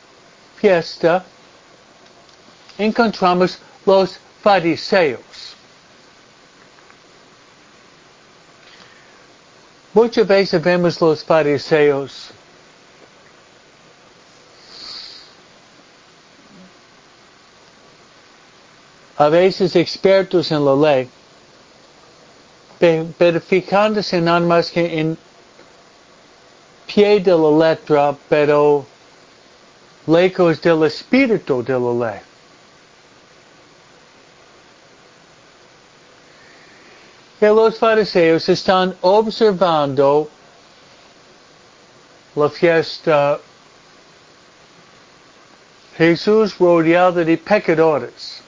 fiesta 0.56 1.24
encontramos 2.78 3.58
los 3.84 4.16
fariseos. 4.42 5.55
Muchas 9.96 10.26
veces 10.26 10.60
vemos 10.62 11.00
los 11.00 11.24
fariseos 11.24 12.28
a 19.16 19.30
veces 19.30 19.74
expertos 19.74 20.52
en 20.52 20.66
la 20.66 20.74
ley, 20.76 21.08
pero 23.16 23.40
fijándose 23.40 24.20
nada 24.20 24.40
más 24.40 24.70
que 24.70 25.00
en 25.00 25.16
pie 26.86 27.18
de 27.20 27.32
la 27.32 27.70
letra, 27.70 28.14
pero 28.28 28.84
lejos 30.06 30.60
del 30.60 30.84
espíritu 30.84 31.64
de 31.64 31.72
la 31.72 32.10
ley. 32.10 32.25
Que 37.38 37.48
los 37.48 37.78
fariseos 37.78 38.48
están 38.48 38.96
observando 39.02 40.30
la 42.34 42.48
fiesta 42.48 43.38
Jesús 45.96 46.58
rodeado 46.58 47.24
de 47.24 47.38
pecadores. 47.38 48.42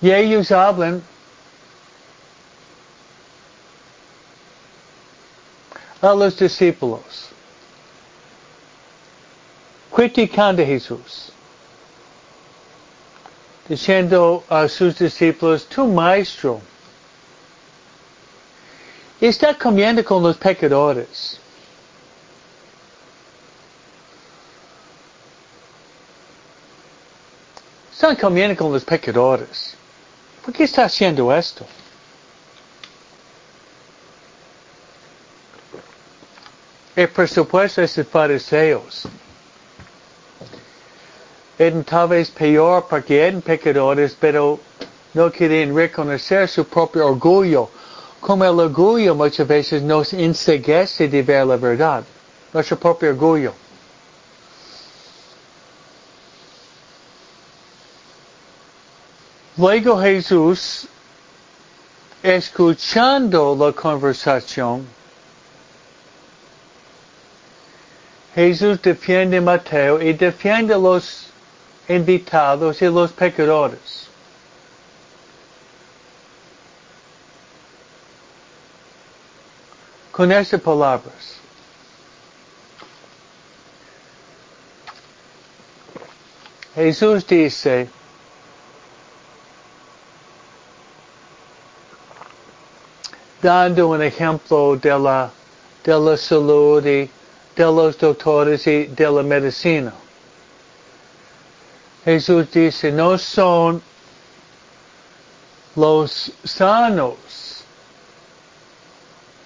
Y 0.00 0.10
ellos 0.10 0.50
hablan 0.52 1.02
a 6.00 6.14
los 6.14 6.38
discípulos, 6.38 7.30
criticando 9.94 10.62
a 10.62 10.66
Jesús, 10.66 11.32
diciendo 13.68 14.44
a 14.48 14.68
sus 14.68 14.98
discípulos, 14.98 15.66
tu 15.66 15.86
maestro 15.86 16.60
está 19.20 19.56
comiendo 19.56 20.04
con 20.04 20.22
los 20.22 20.36
pecadores. 20.36 21.40
Están 27.92 28.16
comiendo 28.16 28.56
con 28.56 28.72
los 28.72 28.84
pecadores. 28.84 29.74
¿Por 30.44 30.52
qué 30.52 30.64
está 30.64 30.84
haciendo 30.84 31.34
esto? 31.34 31.64
Y 36.96 37.06
por 37.06 37.28
supuesto, 37.28 37.82
esos 37.82 38.06
fariseos 38.06 39.08
eran 41.58 41.84
tal 41.84 42.08
vez 42.08 42.30
peor 42.30 42.86
porque 42.88 43.26
eran 43.26 43.40
pecadores, 43.40 44.16
pero 44.18 44.58
no 45.14 45.30
querían 45.30 45.74
reconocer 45.74 46.48
su 46.48 46.64
propio 46.64 47.06
orgullo. 47.06 47.70
Como 48.20 48.44
el 48.44 48.58
orgullo 48.58 49.14
muchas 49.14 49.46
veces 49.46 49.82
nos 49.82 50.12
enseguece 50.12 51.08
de 51.08 51.22
ver 51.22 51.46
la 51.46 51.56
verdad. 51.56 52.04
Nuestro 52.52 52.78
propio 52.78 53.10
orgullo. 53.10 53.52
Luego 59.56 60.00
Jesús, 60.00 60.88
escuchando 62.22 63.54
la 63.54 63.72
conversación, 63.72 64.84
Jesús 68.34 68.82
defiende 68.82 69.36
a 69.36 69.40
Mateo 69.40 70.02
y 70.02 70.12
defiende 70.12 70.74
los 70.74 71.28
invitados 71.88 72.80
y 72.82 72.86
los 72.86 73.12
pecadores. 73.12 74.08
Con 80.10 80.30
estas 80.30 80.60
palabras. 80.60 81.38
Jesús 86.74 87.26
dice, 87.26 87.88
dando 93.40 93.88
un 93.88 94.02
ejemplo 94.02 94.76
de 94.76 94.98
la, 94.98 95.30
de 95.84 96.00
la 96.00 96.16
salud 96.16 96.84
y 96.84 97.10
de 97.54 97.64
los 97.64 97.96
doctores 97.98 98.66
y 98.66 98.86
de 98.86 99.10
la 99.10 99.22
medicina. 99.22 99.92
Jesús 102.04 102.50
dice, 102.50 102.92
no 102.92 103.16
son 103.16 103.82
los 105.74 106.32
sanos, 106.44 107.64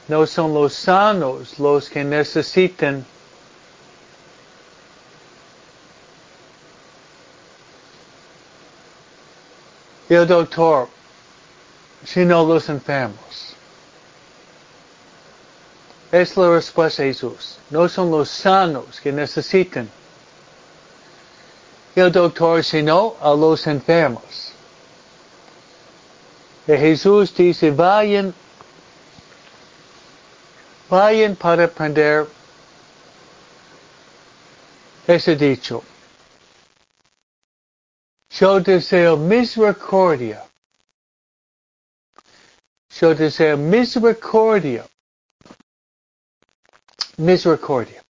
no 0.08 0.26
son 0.26 0.52
los 0.52 0.74
sanos 0.74 1.58
los 1.58 1.88
que 1.88 2.02
necesitan 2.02 3.04
el 10.08 10.26
doctor, 10.26 10.88
sino 12.04 12.44
los 12.44 12.68
enfermos. 12.68 13.54
Es 16.10 16.36
la 16.36 16.50
respuesta 16.50 17.02
de 17.02 17.10
Jesús. 17.10 17.58
No 17.70 17.88
son 17.88 18.10
los 18.10 18.30
sanos 18.30 19.00
que 19.00 19.12
necesitan 19.12 19.90
el 21.98 22.12
doctor, 22.12 22.62
sino 22.64 23.16
a 23.20 23.34
los 23.34 23.66
enfermos. 23.66 24.52
Y 26.66 26.72
Jesús 26.72 27.34
dice, 27.34 27.70
vayan, 27.70 28.34
vayan 30.88 31.34
para 31.36 31.64
aprender 31.64 32.26
ese 35.06 35.36
dicho. 35.36 35.82
Yo 38.30 38.60
deseo 38.60 39.16
misericordia. 39.16 40.44
Yo 43.00 43.14
deseo 43.14 43.56
misericordia 43.56 44.84
misericordia. 47.18 48.02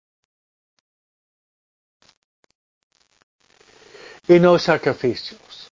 Y 4.29 4.41
no 4.41 4.59
sacrificios. 4.59 5.69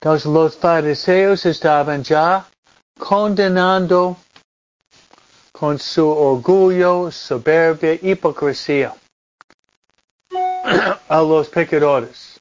Entonces 0.00 0.26
los 0.26 0.56
fariseos 0.56 1.44
estaban 1.46 2.02
ya 2.04 2.48
condenando 2.98 4.16
con 5.52 5.78
su 5.78 6.06
orgullo, 6.06 7.10
soberbia, 7.10 7.94
hipocresía 7.94 8.94
a 11.08 11.22
los 11.22 11.48
pecadores. 11.48 12.38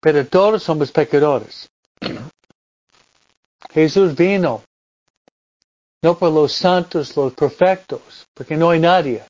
Pero 0.00 0.26
todos 0.26 0.62
somos 0.62 0.92
pecadores. 0.92 1.68
Jesús 3.70 4.14
vino, 4.14 4.62
no 6.02 6.16
por 6.16 6.32
los 6.32 6.52
santos, 6.52 7.16
los 7.16 7.34
perfectos, 7.34 8.24
porque 8.32 8.56
no 8.56 8.70
hay 8.70 8.80
nadie. 8.80 9.24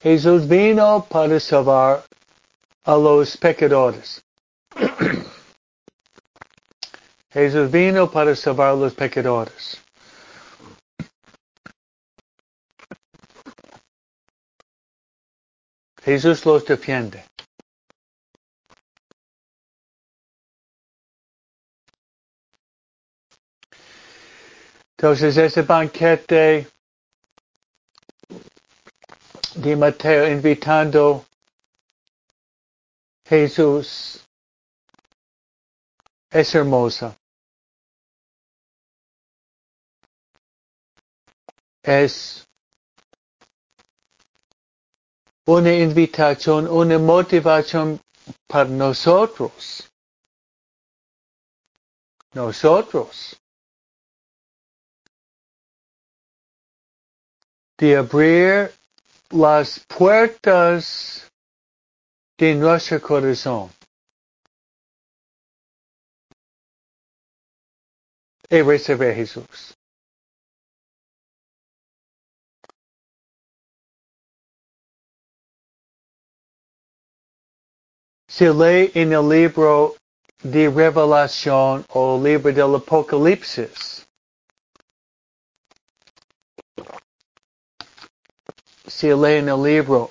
Jesús 0.00 0.46
vino 0.46 1.04
para 1.08 1.40
salvar 1.40 2.04
a 2.84 2.96
los 2.96 3.36
pecadores. 3.36 4.22
Jesús 7.30 7.70
vino 7.70 8.08
para 8.10 8.36
salvar 8.36 8.70
a 8.70 8.74
los 8.74 8.94
pecadores. 8.94 9.82
Jesús 16.02 16.46
los 16.46 16.64
defiende. 16.64 17.24
Entonces 24.96 25.36
ese 25.36 25.62
banquete 25.62 26.66
de 29.62 29.74
Mateo 29.74 30.28
invitando 30.28 31.26
Jesús 33.24 34.24
es 36.30 36.54
hermosa. 36.54 37.16
Es 41.82 42.46
una 45.46 45.74
invitación, 45.74 46.68
una 46.68 46.98
motivación 46.98 48.00
para 48.46 48.68
nosotros. 48.68 49.90
Nosotros. 52.32 53.38
de 57.78 57.96
abrir 57.96 58.77
las 59.30 59.80
puertas 59.86 61.30
de 62.38 62.54
nuestro 62.54 63.00
corazón. 63.00 63.70
Y 68.50 68.62
recibir 68.62 69.08
a 69.10 69.14
Jesús. 69.14 69.74
Se 78.28 78.50
lee 78.50 78.90
en 78.94 79.12
el 79.12 79.28
libro 79.28 79.96
de 80.42 80.70
revelación 80.70 81.84
o 81.90 82.22
libro 82.22 82.52
del 82.52 82.76
Apocalipsis. 82.76 83.97
Si 88.98 89.06
leen 89.14 89.48
el 89.48 89.62
libro 89.62 90.10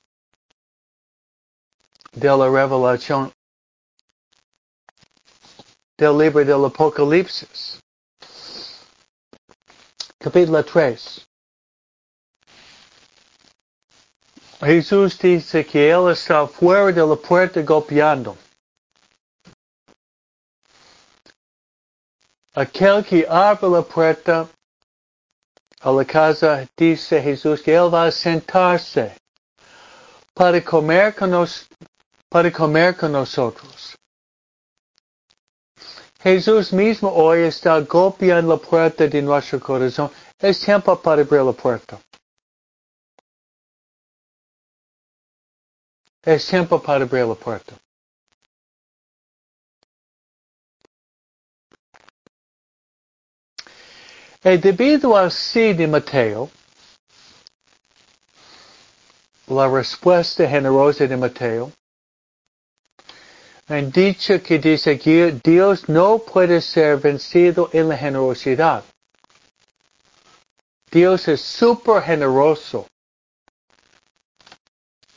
de 2.13 2.29
la 2.29 2.47
revelación 2.49 3.33
del 5.97 6.17
libro 6.17 6.45
del 6.45 6.63
Apocalipsis, 6.63 7.81
capítulo 10.17 10.63
3. 10.63 11.27
Jesús 14.61 15.19
dice 15.19 15.65
que 15.65 15.89
Él 15.91 16.09
está 16.09 16.47
fuera 16.47 16.89
de 16.93 17.05
la 17.05 17.17
puerta 17.17 17.61
golpeando. 17.63 18.37
Aquel 22.55 23.03
que 23.03 23.27
abre 23.27 23.67
la 23.67 23.81
puerta 23.81 24.47
a 25.79 25.91
la 25.91 26.05
casa, 26.05 26.67
dice 26.75 27.21
Jesús 27.21 27.61
que 27.61 27.73
Él 27.75 27.93
va 27.93 28.05
a 28.05 28.11
sentarse 28.11 29.15
para 30.33 30.63
comer 30.63 31.15
con, 31.15 31.31
nos, 31.31 31.67
para 32.29 32.51
comer 32.51 32.95
con 32.95 33.11
nosotros. 33.11 33.95
Jesús 36.19 36.73
mismo 36.73 37.09
hoy 37.13 37.43
está 37.43 37.79
golpeando 37.81 38.55
la 38.55 38.61
puerta 38.61 39.07
de 39.07 39.21
nuestro 39.21 39.59
corazón. 39.59 40.11
Es 40.39 40.59
tiempo 40.59 40.99
para 40.99 41.21
abrir 41.21 41.41
la 41.41 41.53
puerta. 41.53 41.99
Es 46.23 46.45
tiempo 46.47 46.81
para 46.81 47.03
abrir 47.03 47.25
la 47.25 47.35
puerta. 47.35 47.75
E 54.47 54.57
debido 54.57 55.17
al 55.17 55.29
sí 55.29 55.73
de 55.73 55.87
Mateo, 55.87 56.49
la 59.47 59.67
respuesta 59.67 60.47
generosa 60.47 61.05
de 61.05 61.17
Mateo, 61.17 61.69
han 63.67 63.91
dicho 63.91 64.41
que 64.41 64.57
dice 64.57 64.97
que 64.97 65.37
Dios 65.43 65.89
no 65.89 66.19
puede 66.19 66.61
ser 66.61 66.95
vencido 66.95 67.69
en 67.73 67.89
la 67.89 67.97
generosidad. 67.97 68.85
Dios 70.89 71.27
es 71.27 71.41
súper 71.41 72.01
generoso. 72.03 72.87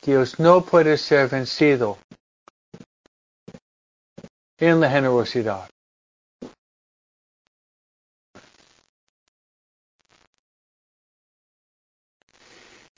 Dios 0.01 0.39
no 0.39 0.59
puede 0.65 0.97
ser 0.97 1.29
vencido 1.29 1.97
en 4.57 4.81
la 4.81 4.89
generosidad. 4.89 5.69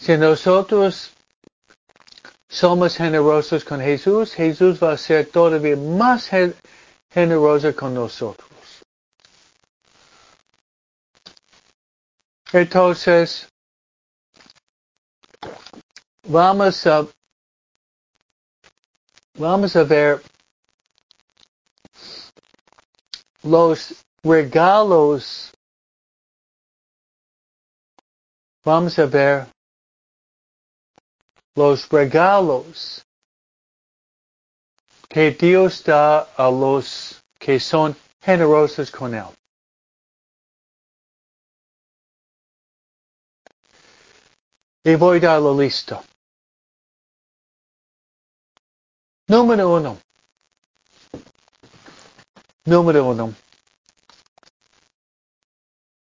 Si 0.04 0.18
nosotros 0.18 1.14
somos 2.50 2.98
generosos 2.98 3.64
con 3.64 3.80
Jesús, 3.80 4.34
Jesús 4.34 4.78
va 4.84 4.92
a 4.92 4.98
ser 4.98 5.28
todavía 5.32 5.78
más 5.78 6.30
generoso 7.10 7.74
con 7.74 7.94
nosotros. 7.94 8.50
Entonces, 12.52 13.48
vamos 16.28 16.86
a, 16.86 17.08
vamos 19.36 19.74
a 19.74 19.84
ver 19.84 20.22
los 23.44 24.04
regalos. 24.22 25.54
Vamos 28.66 29.00
a 29.00 29.06
ver 29.06 29.48
los 31.56 31.90
regalos 31.90 33.06
que 35.08 35.32
Dios 35.32 35.84
da 35.84 36.22
a 36.36 36.50
los 36.50 37.22
que 37.38 37.60
son 37.60 37.96
generosos 38.22 38.90
con 38.90 39.14
Él. 39.14 39.26
Y 44.84 44.96
voy 44.96 45.18
a 45.18 45.22
dar 45.22 45.42
la 45.42 45.54
lista. 45.64 46.04
Número 49.28 49.70
uno. 49.70 49.98
Número 52.66 53.06
uno. 53.06 53.34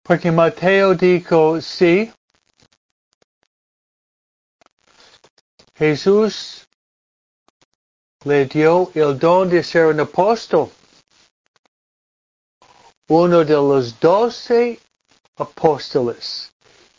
Porque 0.03 0.31
Mateo 0.31 0.93
dijo, 0.93 1.61
sí, 1.61 2.11
Jesús 5.77 6.65
le 8.23 8.45
dio 8.45 8.91
el 8.95 9.19
don 9.19 9.49
de 9.49 9.61
ser 9.61 9.87
un 9.87 9.99
apóstol. 9.99 10.71
Uno 13.09 13.43
de 13.43 13.53
los 13.53 13.99
doce 13.99 14.79
apóstoles. 15.35 16.51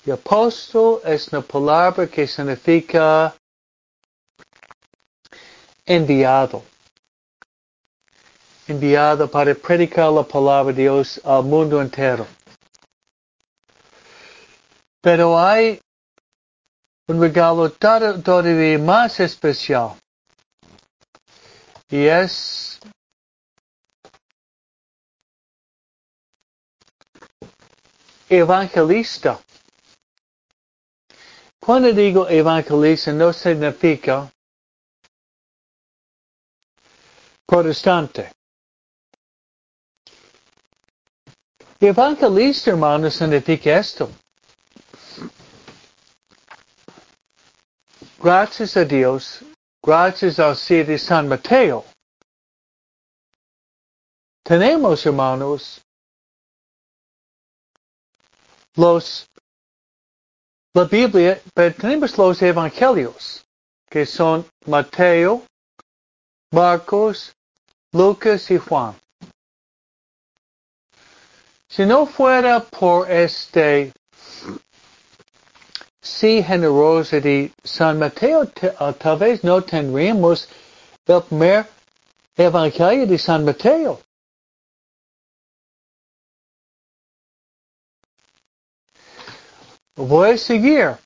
Y 0.05 0.11
apóstol 0.11 1.01
es 1.05 1.29
una 1.29 1.41
palabra 1.41 2.07
que 2.07 2.27
significa 2.27 3.35
enviado. 5.85 6.63
Enviado 8.69 9.29
para 9.31 9.55
predicar 9.55 10.13
la 10.13 10.23
palabra 10.23 10.73
de 10.73 10.83
Dios 10.83 11.21
al 11.25 11.45
mundo 11.45 11.81
entero. 11.81 12.27
Pero 15.01 15.39
hay 15.39 15.81
un 17.09 17.21
regalo 17.21 17.71
todavía 17.71 18.79
más 18.79 19.21
especial. 19.21 19.97
Y 21.89 22.07
es 22.07 22.81
evangelista. 28.29 29.39
Cuando 31.61 31.93
digo 31.93 32.29
evangelista 32.29 33.13
no 33.13 33.33
significa 33.33 34.31
protestante. 37.47 38.33
Evangelista, 41.79 42.71
hermano, 42.71 43.11
significa 43.11 43.79
esto. 43.79 44.11
Gracias 48.19 48.77
a 48.79 48.85
Dios, 48.85 49.45
gracias 49.83 50.39
al 50.39 50.57
de 50.57 50.99
San 50.99 51.29
Mateo. 51.29 51.85
Tenemos, 54.43 55.05
hermanos, 55.05 55.83
los 58.75 59.29
la 60.73 60.85
Biblia, 60.85 61.41
pero 61.55 61.75
tenemos 61.75 62.17
los 62.19 62.41
evangelios, 62.43 63.45
que 63.89 64.05
son 64.05 64.47
Mateo, 64.67 65.43
Marcos, 66.53 67.35
Lucas 67.93 68.51
y 68.51 68.59
Juan. 68.59 68.95
Si 71.69 71.85
no 71.85 72.07
fuera 72.07 72.61
por 72.61 73.11
este 73.11 73.93
sí 76.07 76.43
generoso 76.43 77.21
de 77.21 77.53
San 77.65 77.99
Mateo, 77.99 78.43
uh, 78.81 78.93
tal 78.93 79.19
vez 79.19 79.43
no 79.43 79.61
tendríamos 79.63 80.49
el 81.07 81.23
primer 81.23 81.67
evangelio 82.37 83.07
de 83.07 83.19
San 83.19 83.45
Mateo. 83.45 84.01
Voy 89.97 90.31
a 90.31 90.39
seguir. 90.39 90.97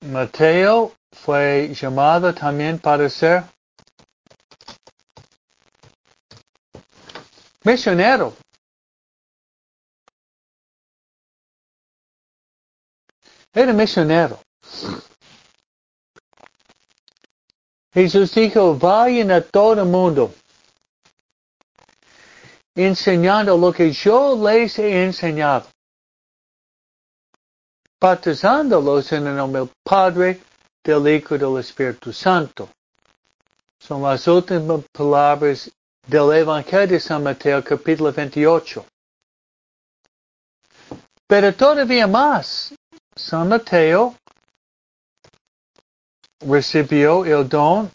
Mateo 0.00 0.92
fue 1.12 1.72
llamado 1.74 2.34
también 2.34 2.78
para 2.78 3.08
ser 3.08 3.44
misionero. 7.62 8.34
Era 13.54 13.72
misionero. 13.72 14.38
Jesús 17.92 18.34
dijo, 18.34 18.74
vayan 18.76 19.30
a 19.30 19.40
todo 19.40 19.80
el 19.80 19.88
mundo, 19.88 20.34
enseñando 22.74 23.56
lo 23.56 23.72
que 23.72 23.92
yo 23.92 24.36
les 24.36 24.78
he 24.80 25.04
enseñado 25.04 25.66
bautizándolos 28.04 29.10
en 29.12 29.26
el 29.28 29.36
nombre 29.36 29.62
del 29.62 29.70
Padre, 29.82 30.38
del 30.84 31.08
Hijo 31.08 31.36
y 31.36 31.38
del 31.38 31.56
Espíritu 31.56 32.12
Santo. 32.12 32.68
Son 33.78 34.02
las 34.02 34.28
últimas 34.28 34.82
palabras 34.92 35.70
del 36.06 36.30
Evangelio 36.34 36.86
de 36.86 37.00
San 37.00 37.22
Mateo 37.22 37.64
capítulo 37.64 38.12
28. 38.12 38.84
Pero 41.26 41.54
todavía 41.54 42.06
más, 42.06 42.74
San 43.16 43.48
Mateo 43.48 44.16
recibió 46.40 47.24
el 47.24 47.48
don 47.48 47.90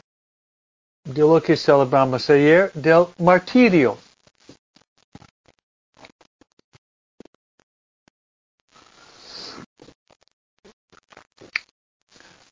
de 1.03 1.21
lo 1.21 1.41
que 1.41 1.55
celebramos 1.57 2.29
ayer, 2.29 2.71
del 2.73 3.07
martirio. 3.17 3.97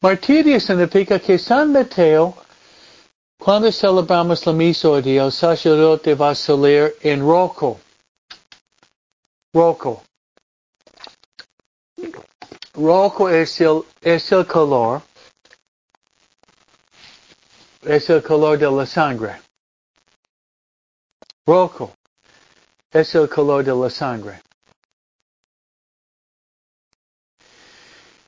Martirio 0.02 0.60
significa 0.60 1.20
que 1.20 1.40
San 1.40 1.72
Mateo, 1.72 2.36
cuando 3.40 3.72
celebramos 3.72 4.46
la 4.46 4.54
misa 4.54 4.90
hoy 4.90 5.18
el 5.18 5.32
sacerdote 5.32 6.16
va 6.16 6.32
a 6.32 6.36
salir 6.36 6.96
en 7.02 7.22
roco. 7.22 7.80
Roco. 9.54 10.07
Rojo 12.78 13.28
es 13.28 13.60
el, 13.60 14.46
color, 14.46 15.02
es 17.82 18.08
el 18.08 18.22
color 18.22 18.60
de 18.60 18.70
la 18.70 18.86
sangre. 18.86 19.42
Rojo 21.48 21.96
es 22.92 23.16
el 23.16 23.28
color 23.28 23.64
de 23.64 23.74
la 23.74 23.90
sangre. 23.90 24.42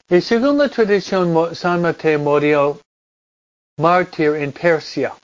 Y 0.09 0.19
según 0.19 0.57
la 0.57 0.67
tradición, 0.67 1.55
San 1.55 1.83
Mateo 1.83 2.17
murió 2.17 2.81
mártir 3.77 4.33
en 4.33 4.51
Persia. 4.51 5.15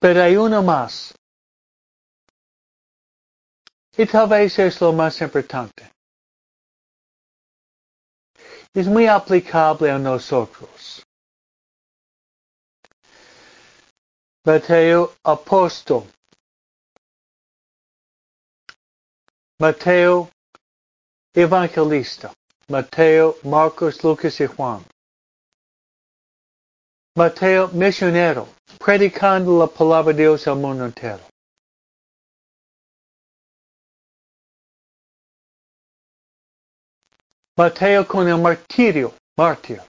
Pero 0.00 0.22
hay 0.22 0.34
uno 0.34 0.62
más. 0.62 1.12
Y 3.96 4.06
tal 4.06 4.28
vez 4.28 4.58
es 4.58 4.80
lo 4.80 4.92
más 4.92 5.20
importante. 5.20 5.90
Es 8.74 8.86
muy 8.86 9.06
aplicable 9.06 9.90
a 9.90 9.98
nosotros. 9.98 11.04
Mateo 14.44 15.12
apóstol. 15.22 16.04
Mateo 19.58 20.30
evangelista. 21.34 22.32
Mateo, 22.68 23.36
Marcos, 23.44 24.02
Lucas 24.02 24.40
y 24.40 24.46
Juan. 24.46 24.82
Mateo 27.14 27.68
misionero, 27.68 28.48
predicando 28.78 29.58
la 29.58 29.66
palabra 29.66 30.14
de 30.14 30.22
Dios 30.22 30.46
al 30.46 30.56
mundo 30.56 30.86
entero. 30.86 31.31
Mateo 37.56 38.06
con 38.06 38.26
el 38.28 38.38
martirio, 38.38 39.14
mártir, 39.36 39.82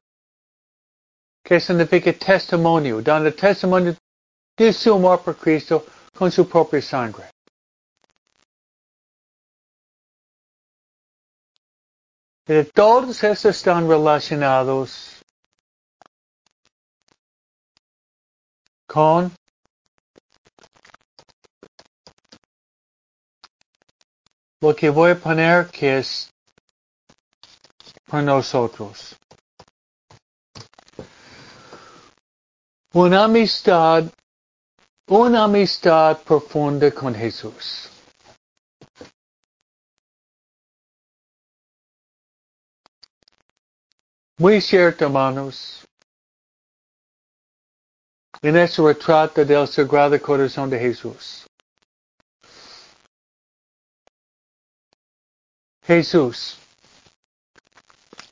que 1.43 1.59
significa 1.59 2.11
testimonio, 2.11 3.01
dando 3.01 3.33
testimonio 3.33 3.95
de 4.57 4.73
su 4.73 4.93
amor 4.93 5.21
por 5.23 5.37
Cristo 5.37 5.85
con 6.13 6.29
su 6.29 6.47
propia 6.47 6.81
sangre. 6.81 7.29
Y 12.45 12.63
todos 12.65 13.23
estos 13.23 13.55
están 13.55 13.87
relacionados 13.87 15.21
con 18.85 19.31
lo 24.59 24.75
que 24.75 24.89
voy 24.89 25.11
a 25.11 25.15
poner 25.15 25.67
que 25.71 25.99
es 25.99 26.32
nosotros. 28.21 29.15
Una 32.93 33.23
amistad, 33.23 34.03
una 35.07 35.45
amistad 35.45 36.21
profunda 36.21 36.91
con 36.91 37.15
Jesús. 37.15 37.89
Muy 44.37 44.61
cierto, 44.61 45.05
hermanos. 45.05 45.85
En 48.41 48.57
este 48.57 48.81
retrato 48.81 49.43
del 49.45 49.67
Sagrado 49.67 50.21
Corazón 50.21 50.69
de 50.69 50.77
Jesús. 50.77 51.47
Jesús 55.85 56.62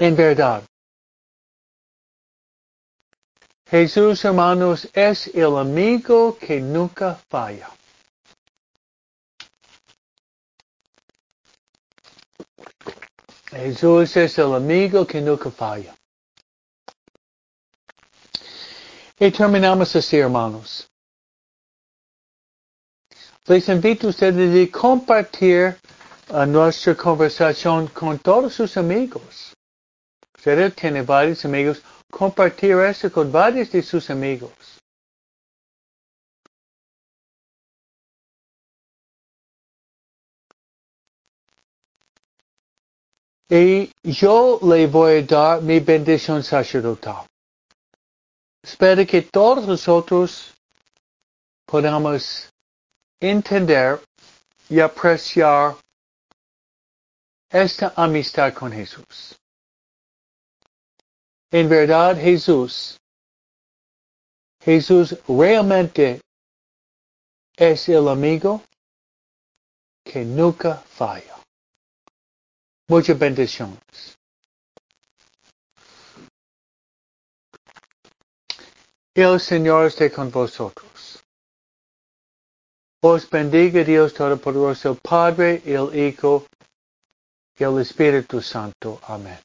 en 0.02 0.16
verdad. 0.16 0.64
Jesús, 3.70 4.26
hermanos, 4.26 4.90
es 4.94 5.28
el 5.28 5.56
amigo 5.56 6.36
que 6.40 6.60
nunca 6.60 7.22
falla. 7.30 7.70
Jesús 13.52 14.18
es 14.18 14.40
el 14.40 14.56
amigo 14.56 15.06
que 15.06 15.22
nunca 15.22 15.52
falla. 15.52 15.96
Y 19.20 19.30
terminamos 19.30 19.96
así, 19.96 20.18
hermanos. 20.18 20.90
Les 23.46 23.70
invito 23.70 24.08
a 24.08 24.10
ustedes 24.10 24.68
a 24.68 24.72
compartir 24.72 25.78
nuestra 26.48 26.96
conversación 26.96 27.88
con 27.90 28.18
todos 28.18 28.56
sus 28.56 28.78
amigos. 28.78 29.56
Usted 30.42 30.74
tiene 30.74 31.04
varios 31.04 31.46
amigos, 31.46 31.84
compartir 32.10 32.76
esto 32.80 33.12
con 33.12 33.32
varios 33.32 33.70
de 33.72 33.84
sus 33.84 34.10
amigos. 34.10 34.52
Y 43.48 43.92
yo 44.02 44.60
le 44.64 44.88
voy 44.88 45.20
a 45.20 45.22
dar 45.22 45.62
mi 45.62 45.80
bendición 45.80 46.44
sacerdotal. 46.44 47.28
Espero 48.64 49.06
que 49.06 49.22
todos 49.22 49.68
nosotros 49.68 50.56
podamos 51.68 52.50
entender 53.20 54.02
y 54.68 54.80
apreciar 54.80 55.76
esta 57.52 57.94
amistad 57.96 58.52
con 58.56 58.72
Jesús. 58.72 59.38
En 61.52 61.68
verdad, 61.68 62.16
Jesús, 62.16 62.98
Jesús 64.64 65.18
realmente 65.28 66.22
es 67.58 67.90
el 67.90 68.08
amigo 68.08 68.64
que 70.06 70.24
nunca 70.24 70.78
falla. 70.78 71.36
Muchas 72.88 73.20
bendiciones. 73.20 74.18
El 79.14 79.40
Señor 79.42 79.88
esté 79.88 80.10
con 80.10 80.32
vosotros. 80.32 81.22
Os 83.04 83.30
bendiga 83.30 83.84
Dios 83.84 84.14
Todopoderoso, 84.14 84.96
Padre, 84.96 85.62
el 85.66 85.94
Hijo 85.94 86.46
y 87.58 87.64
el 87.64 87.82
Espíritu 87.82 88.42
Santo. 88.42 89.02
Amén. 89.04 89.40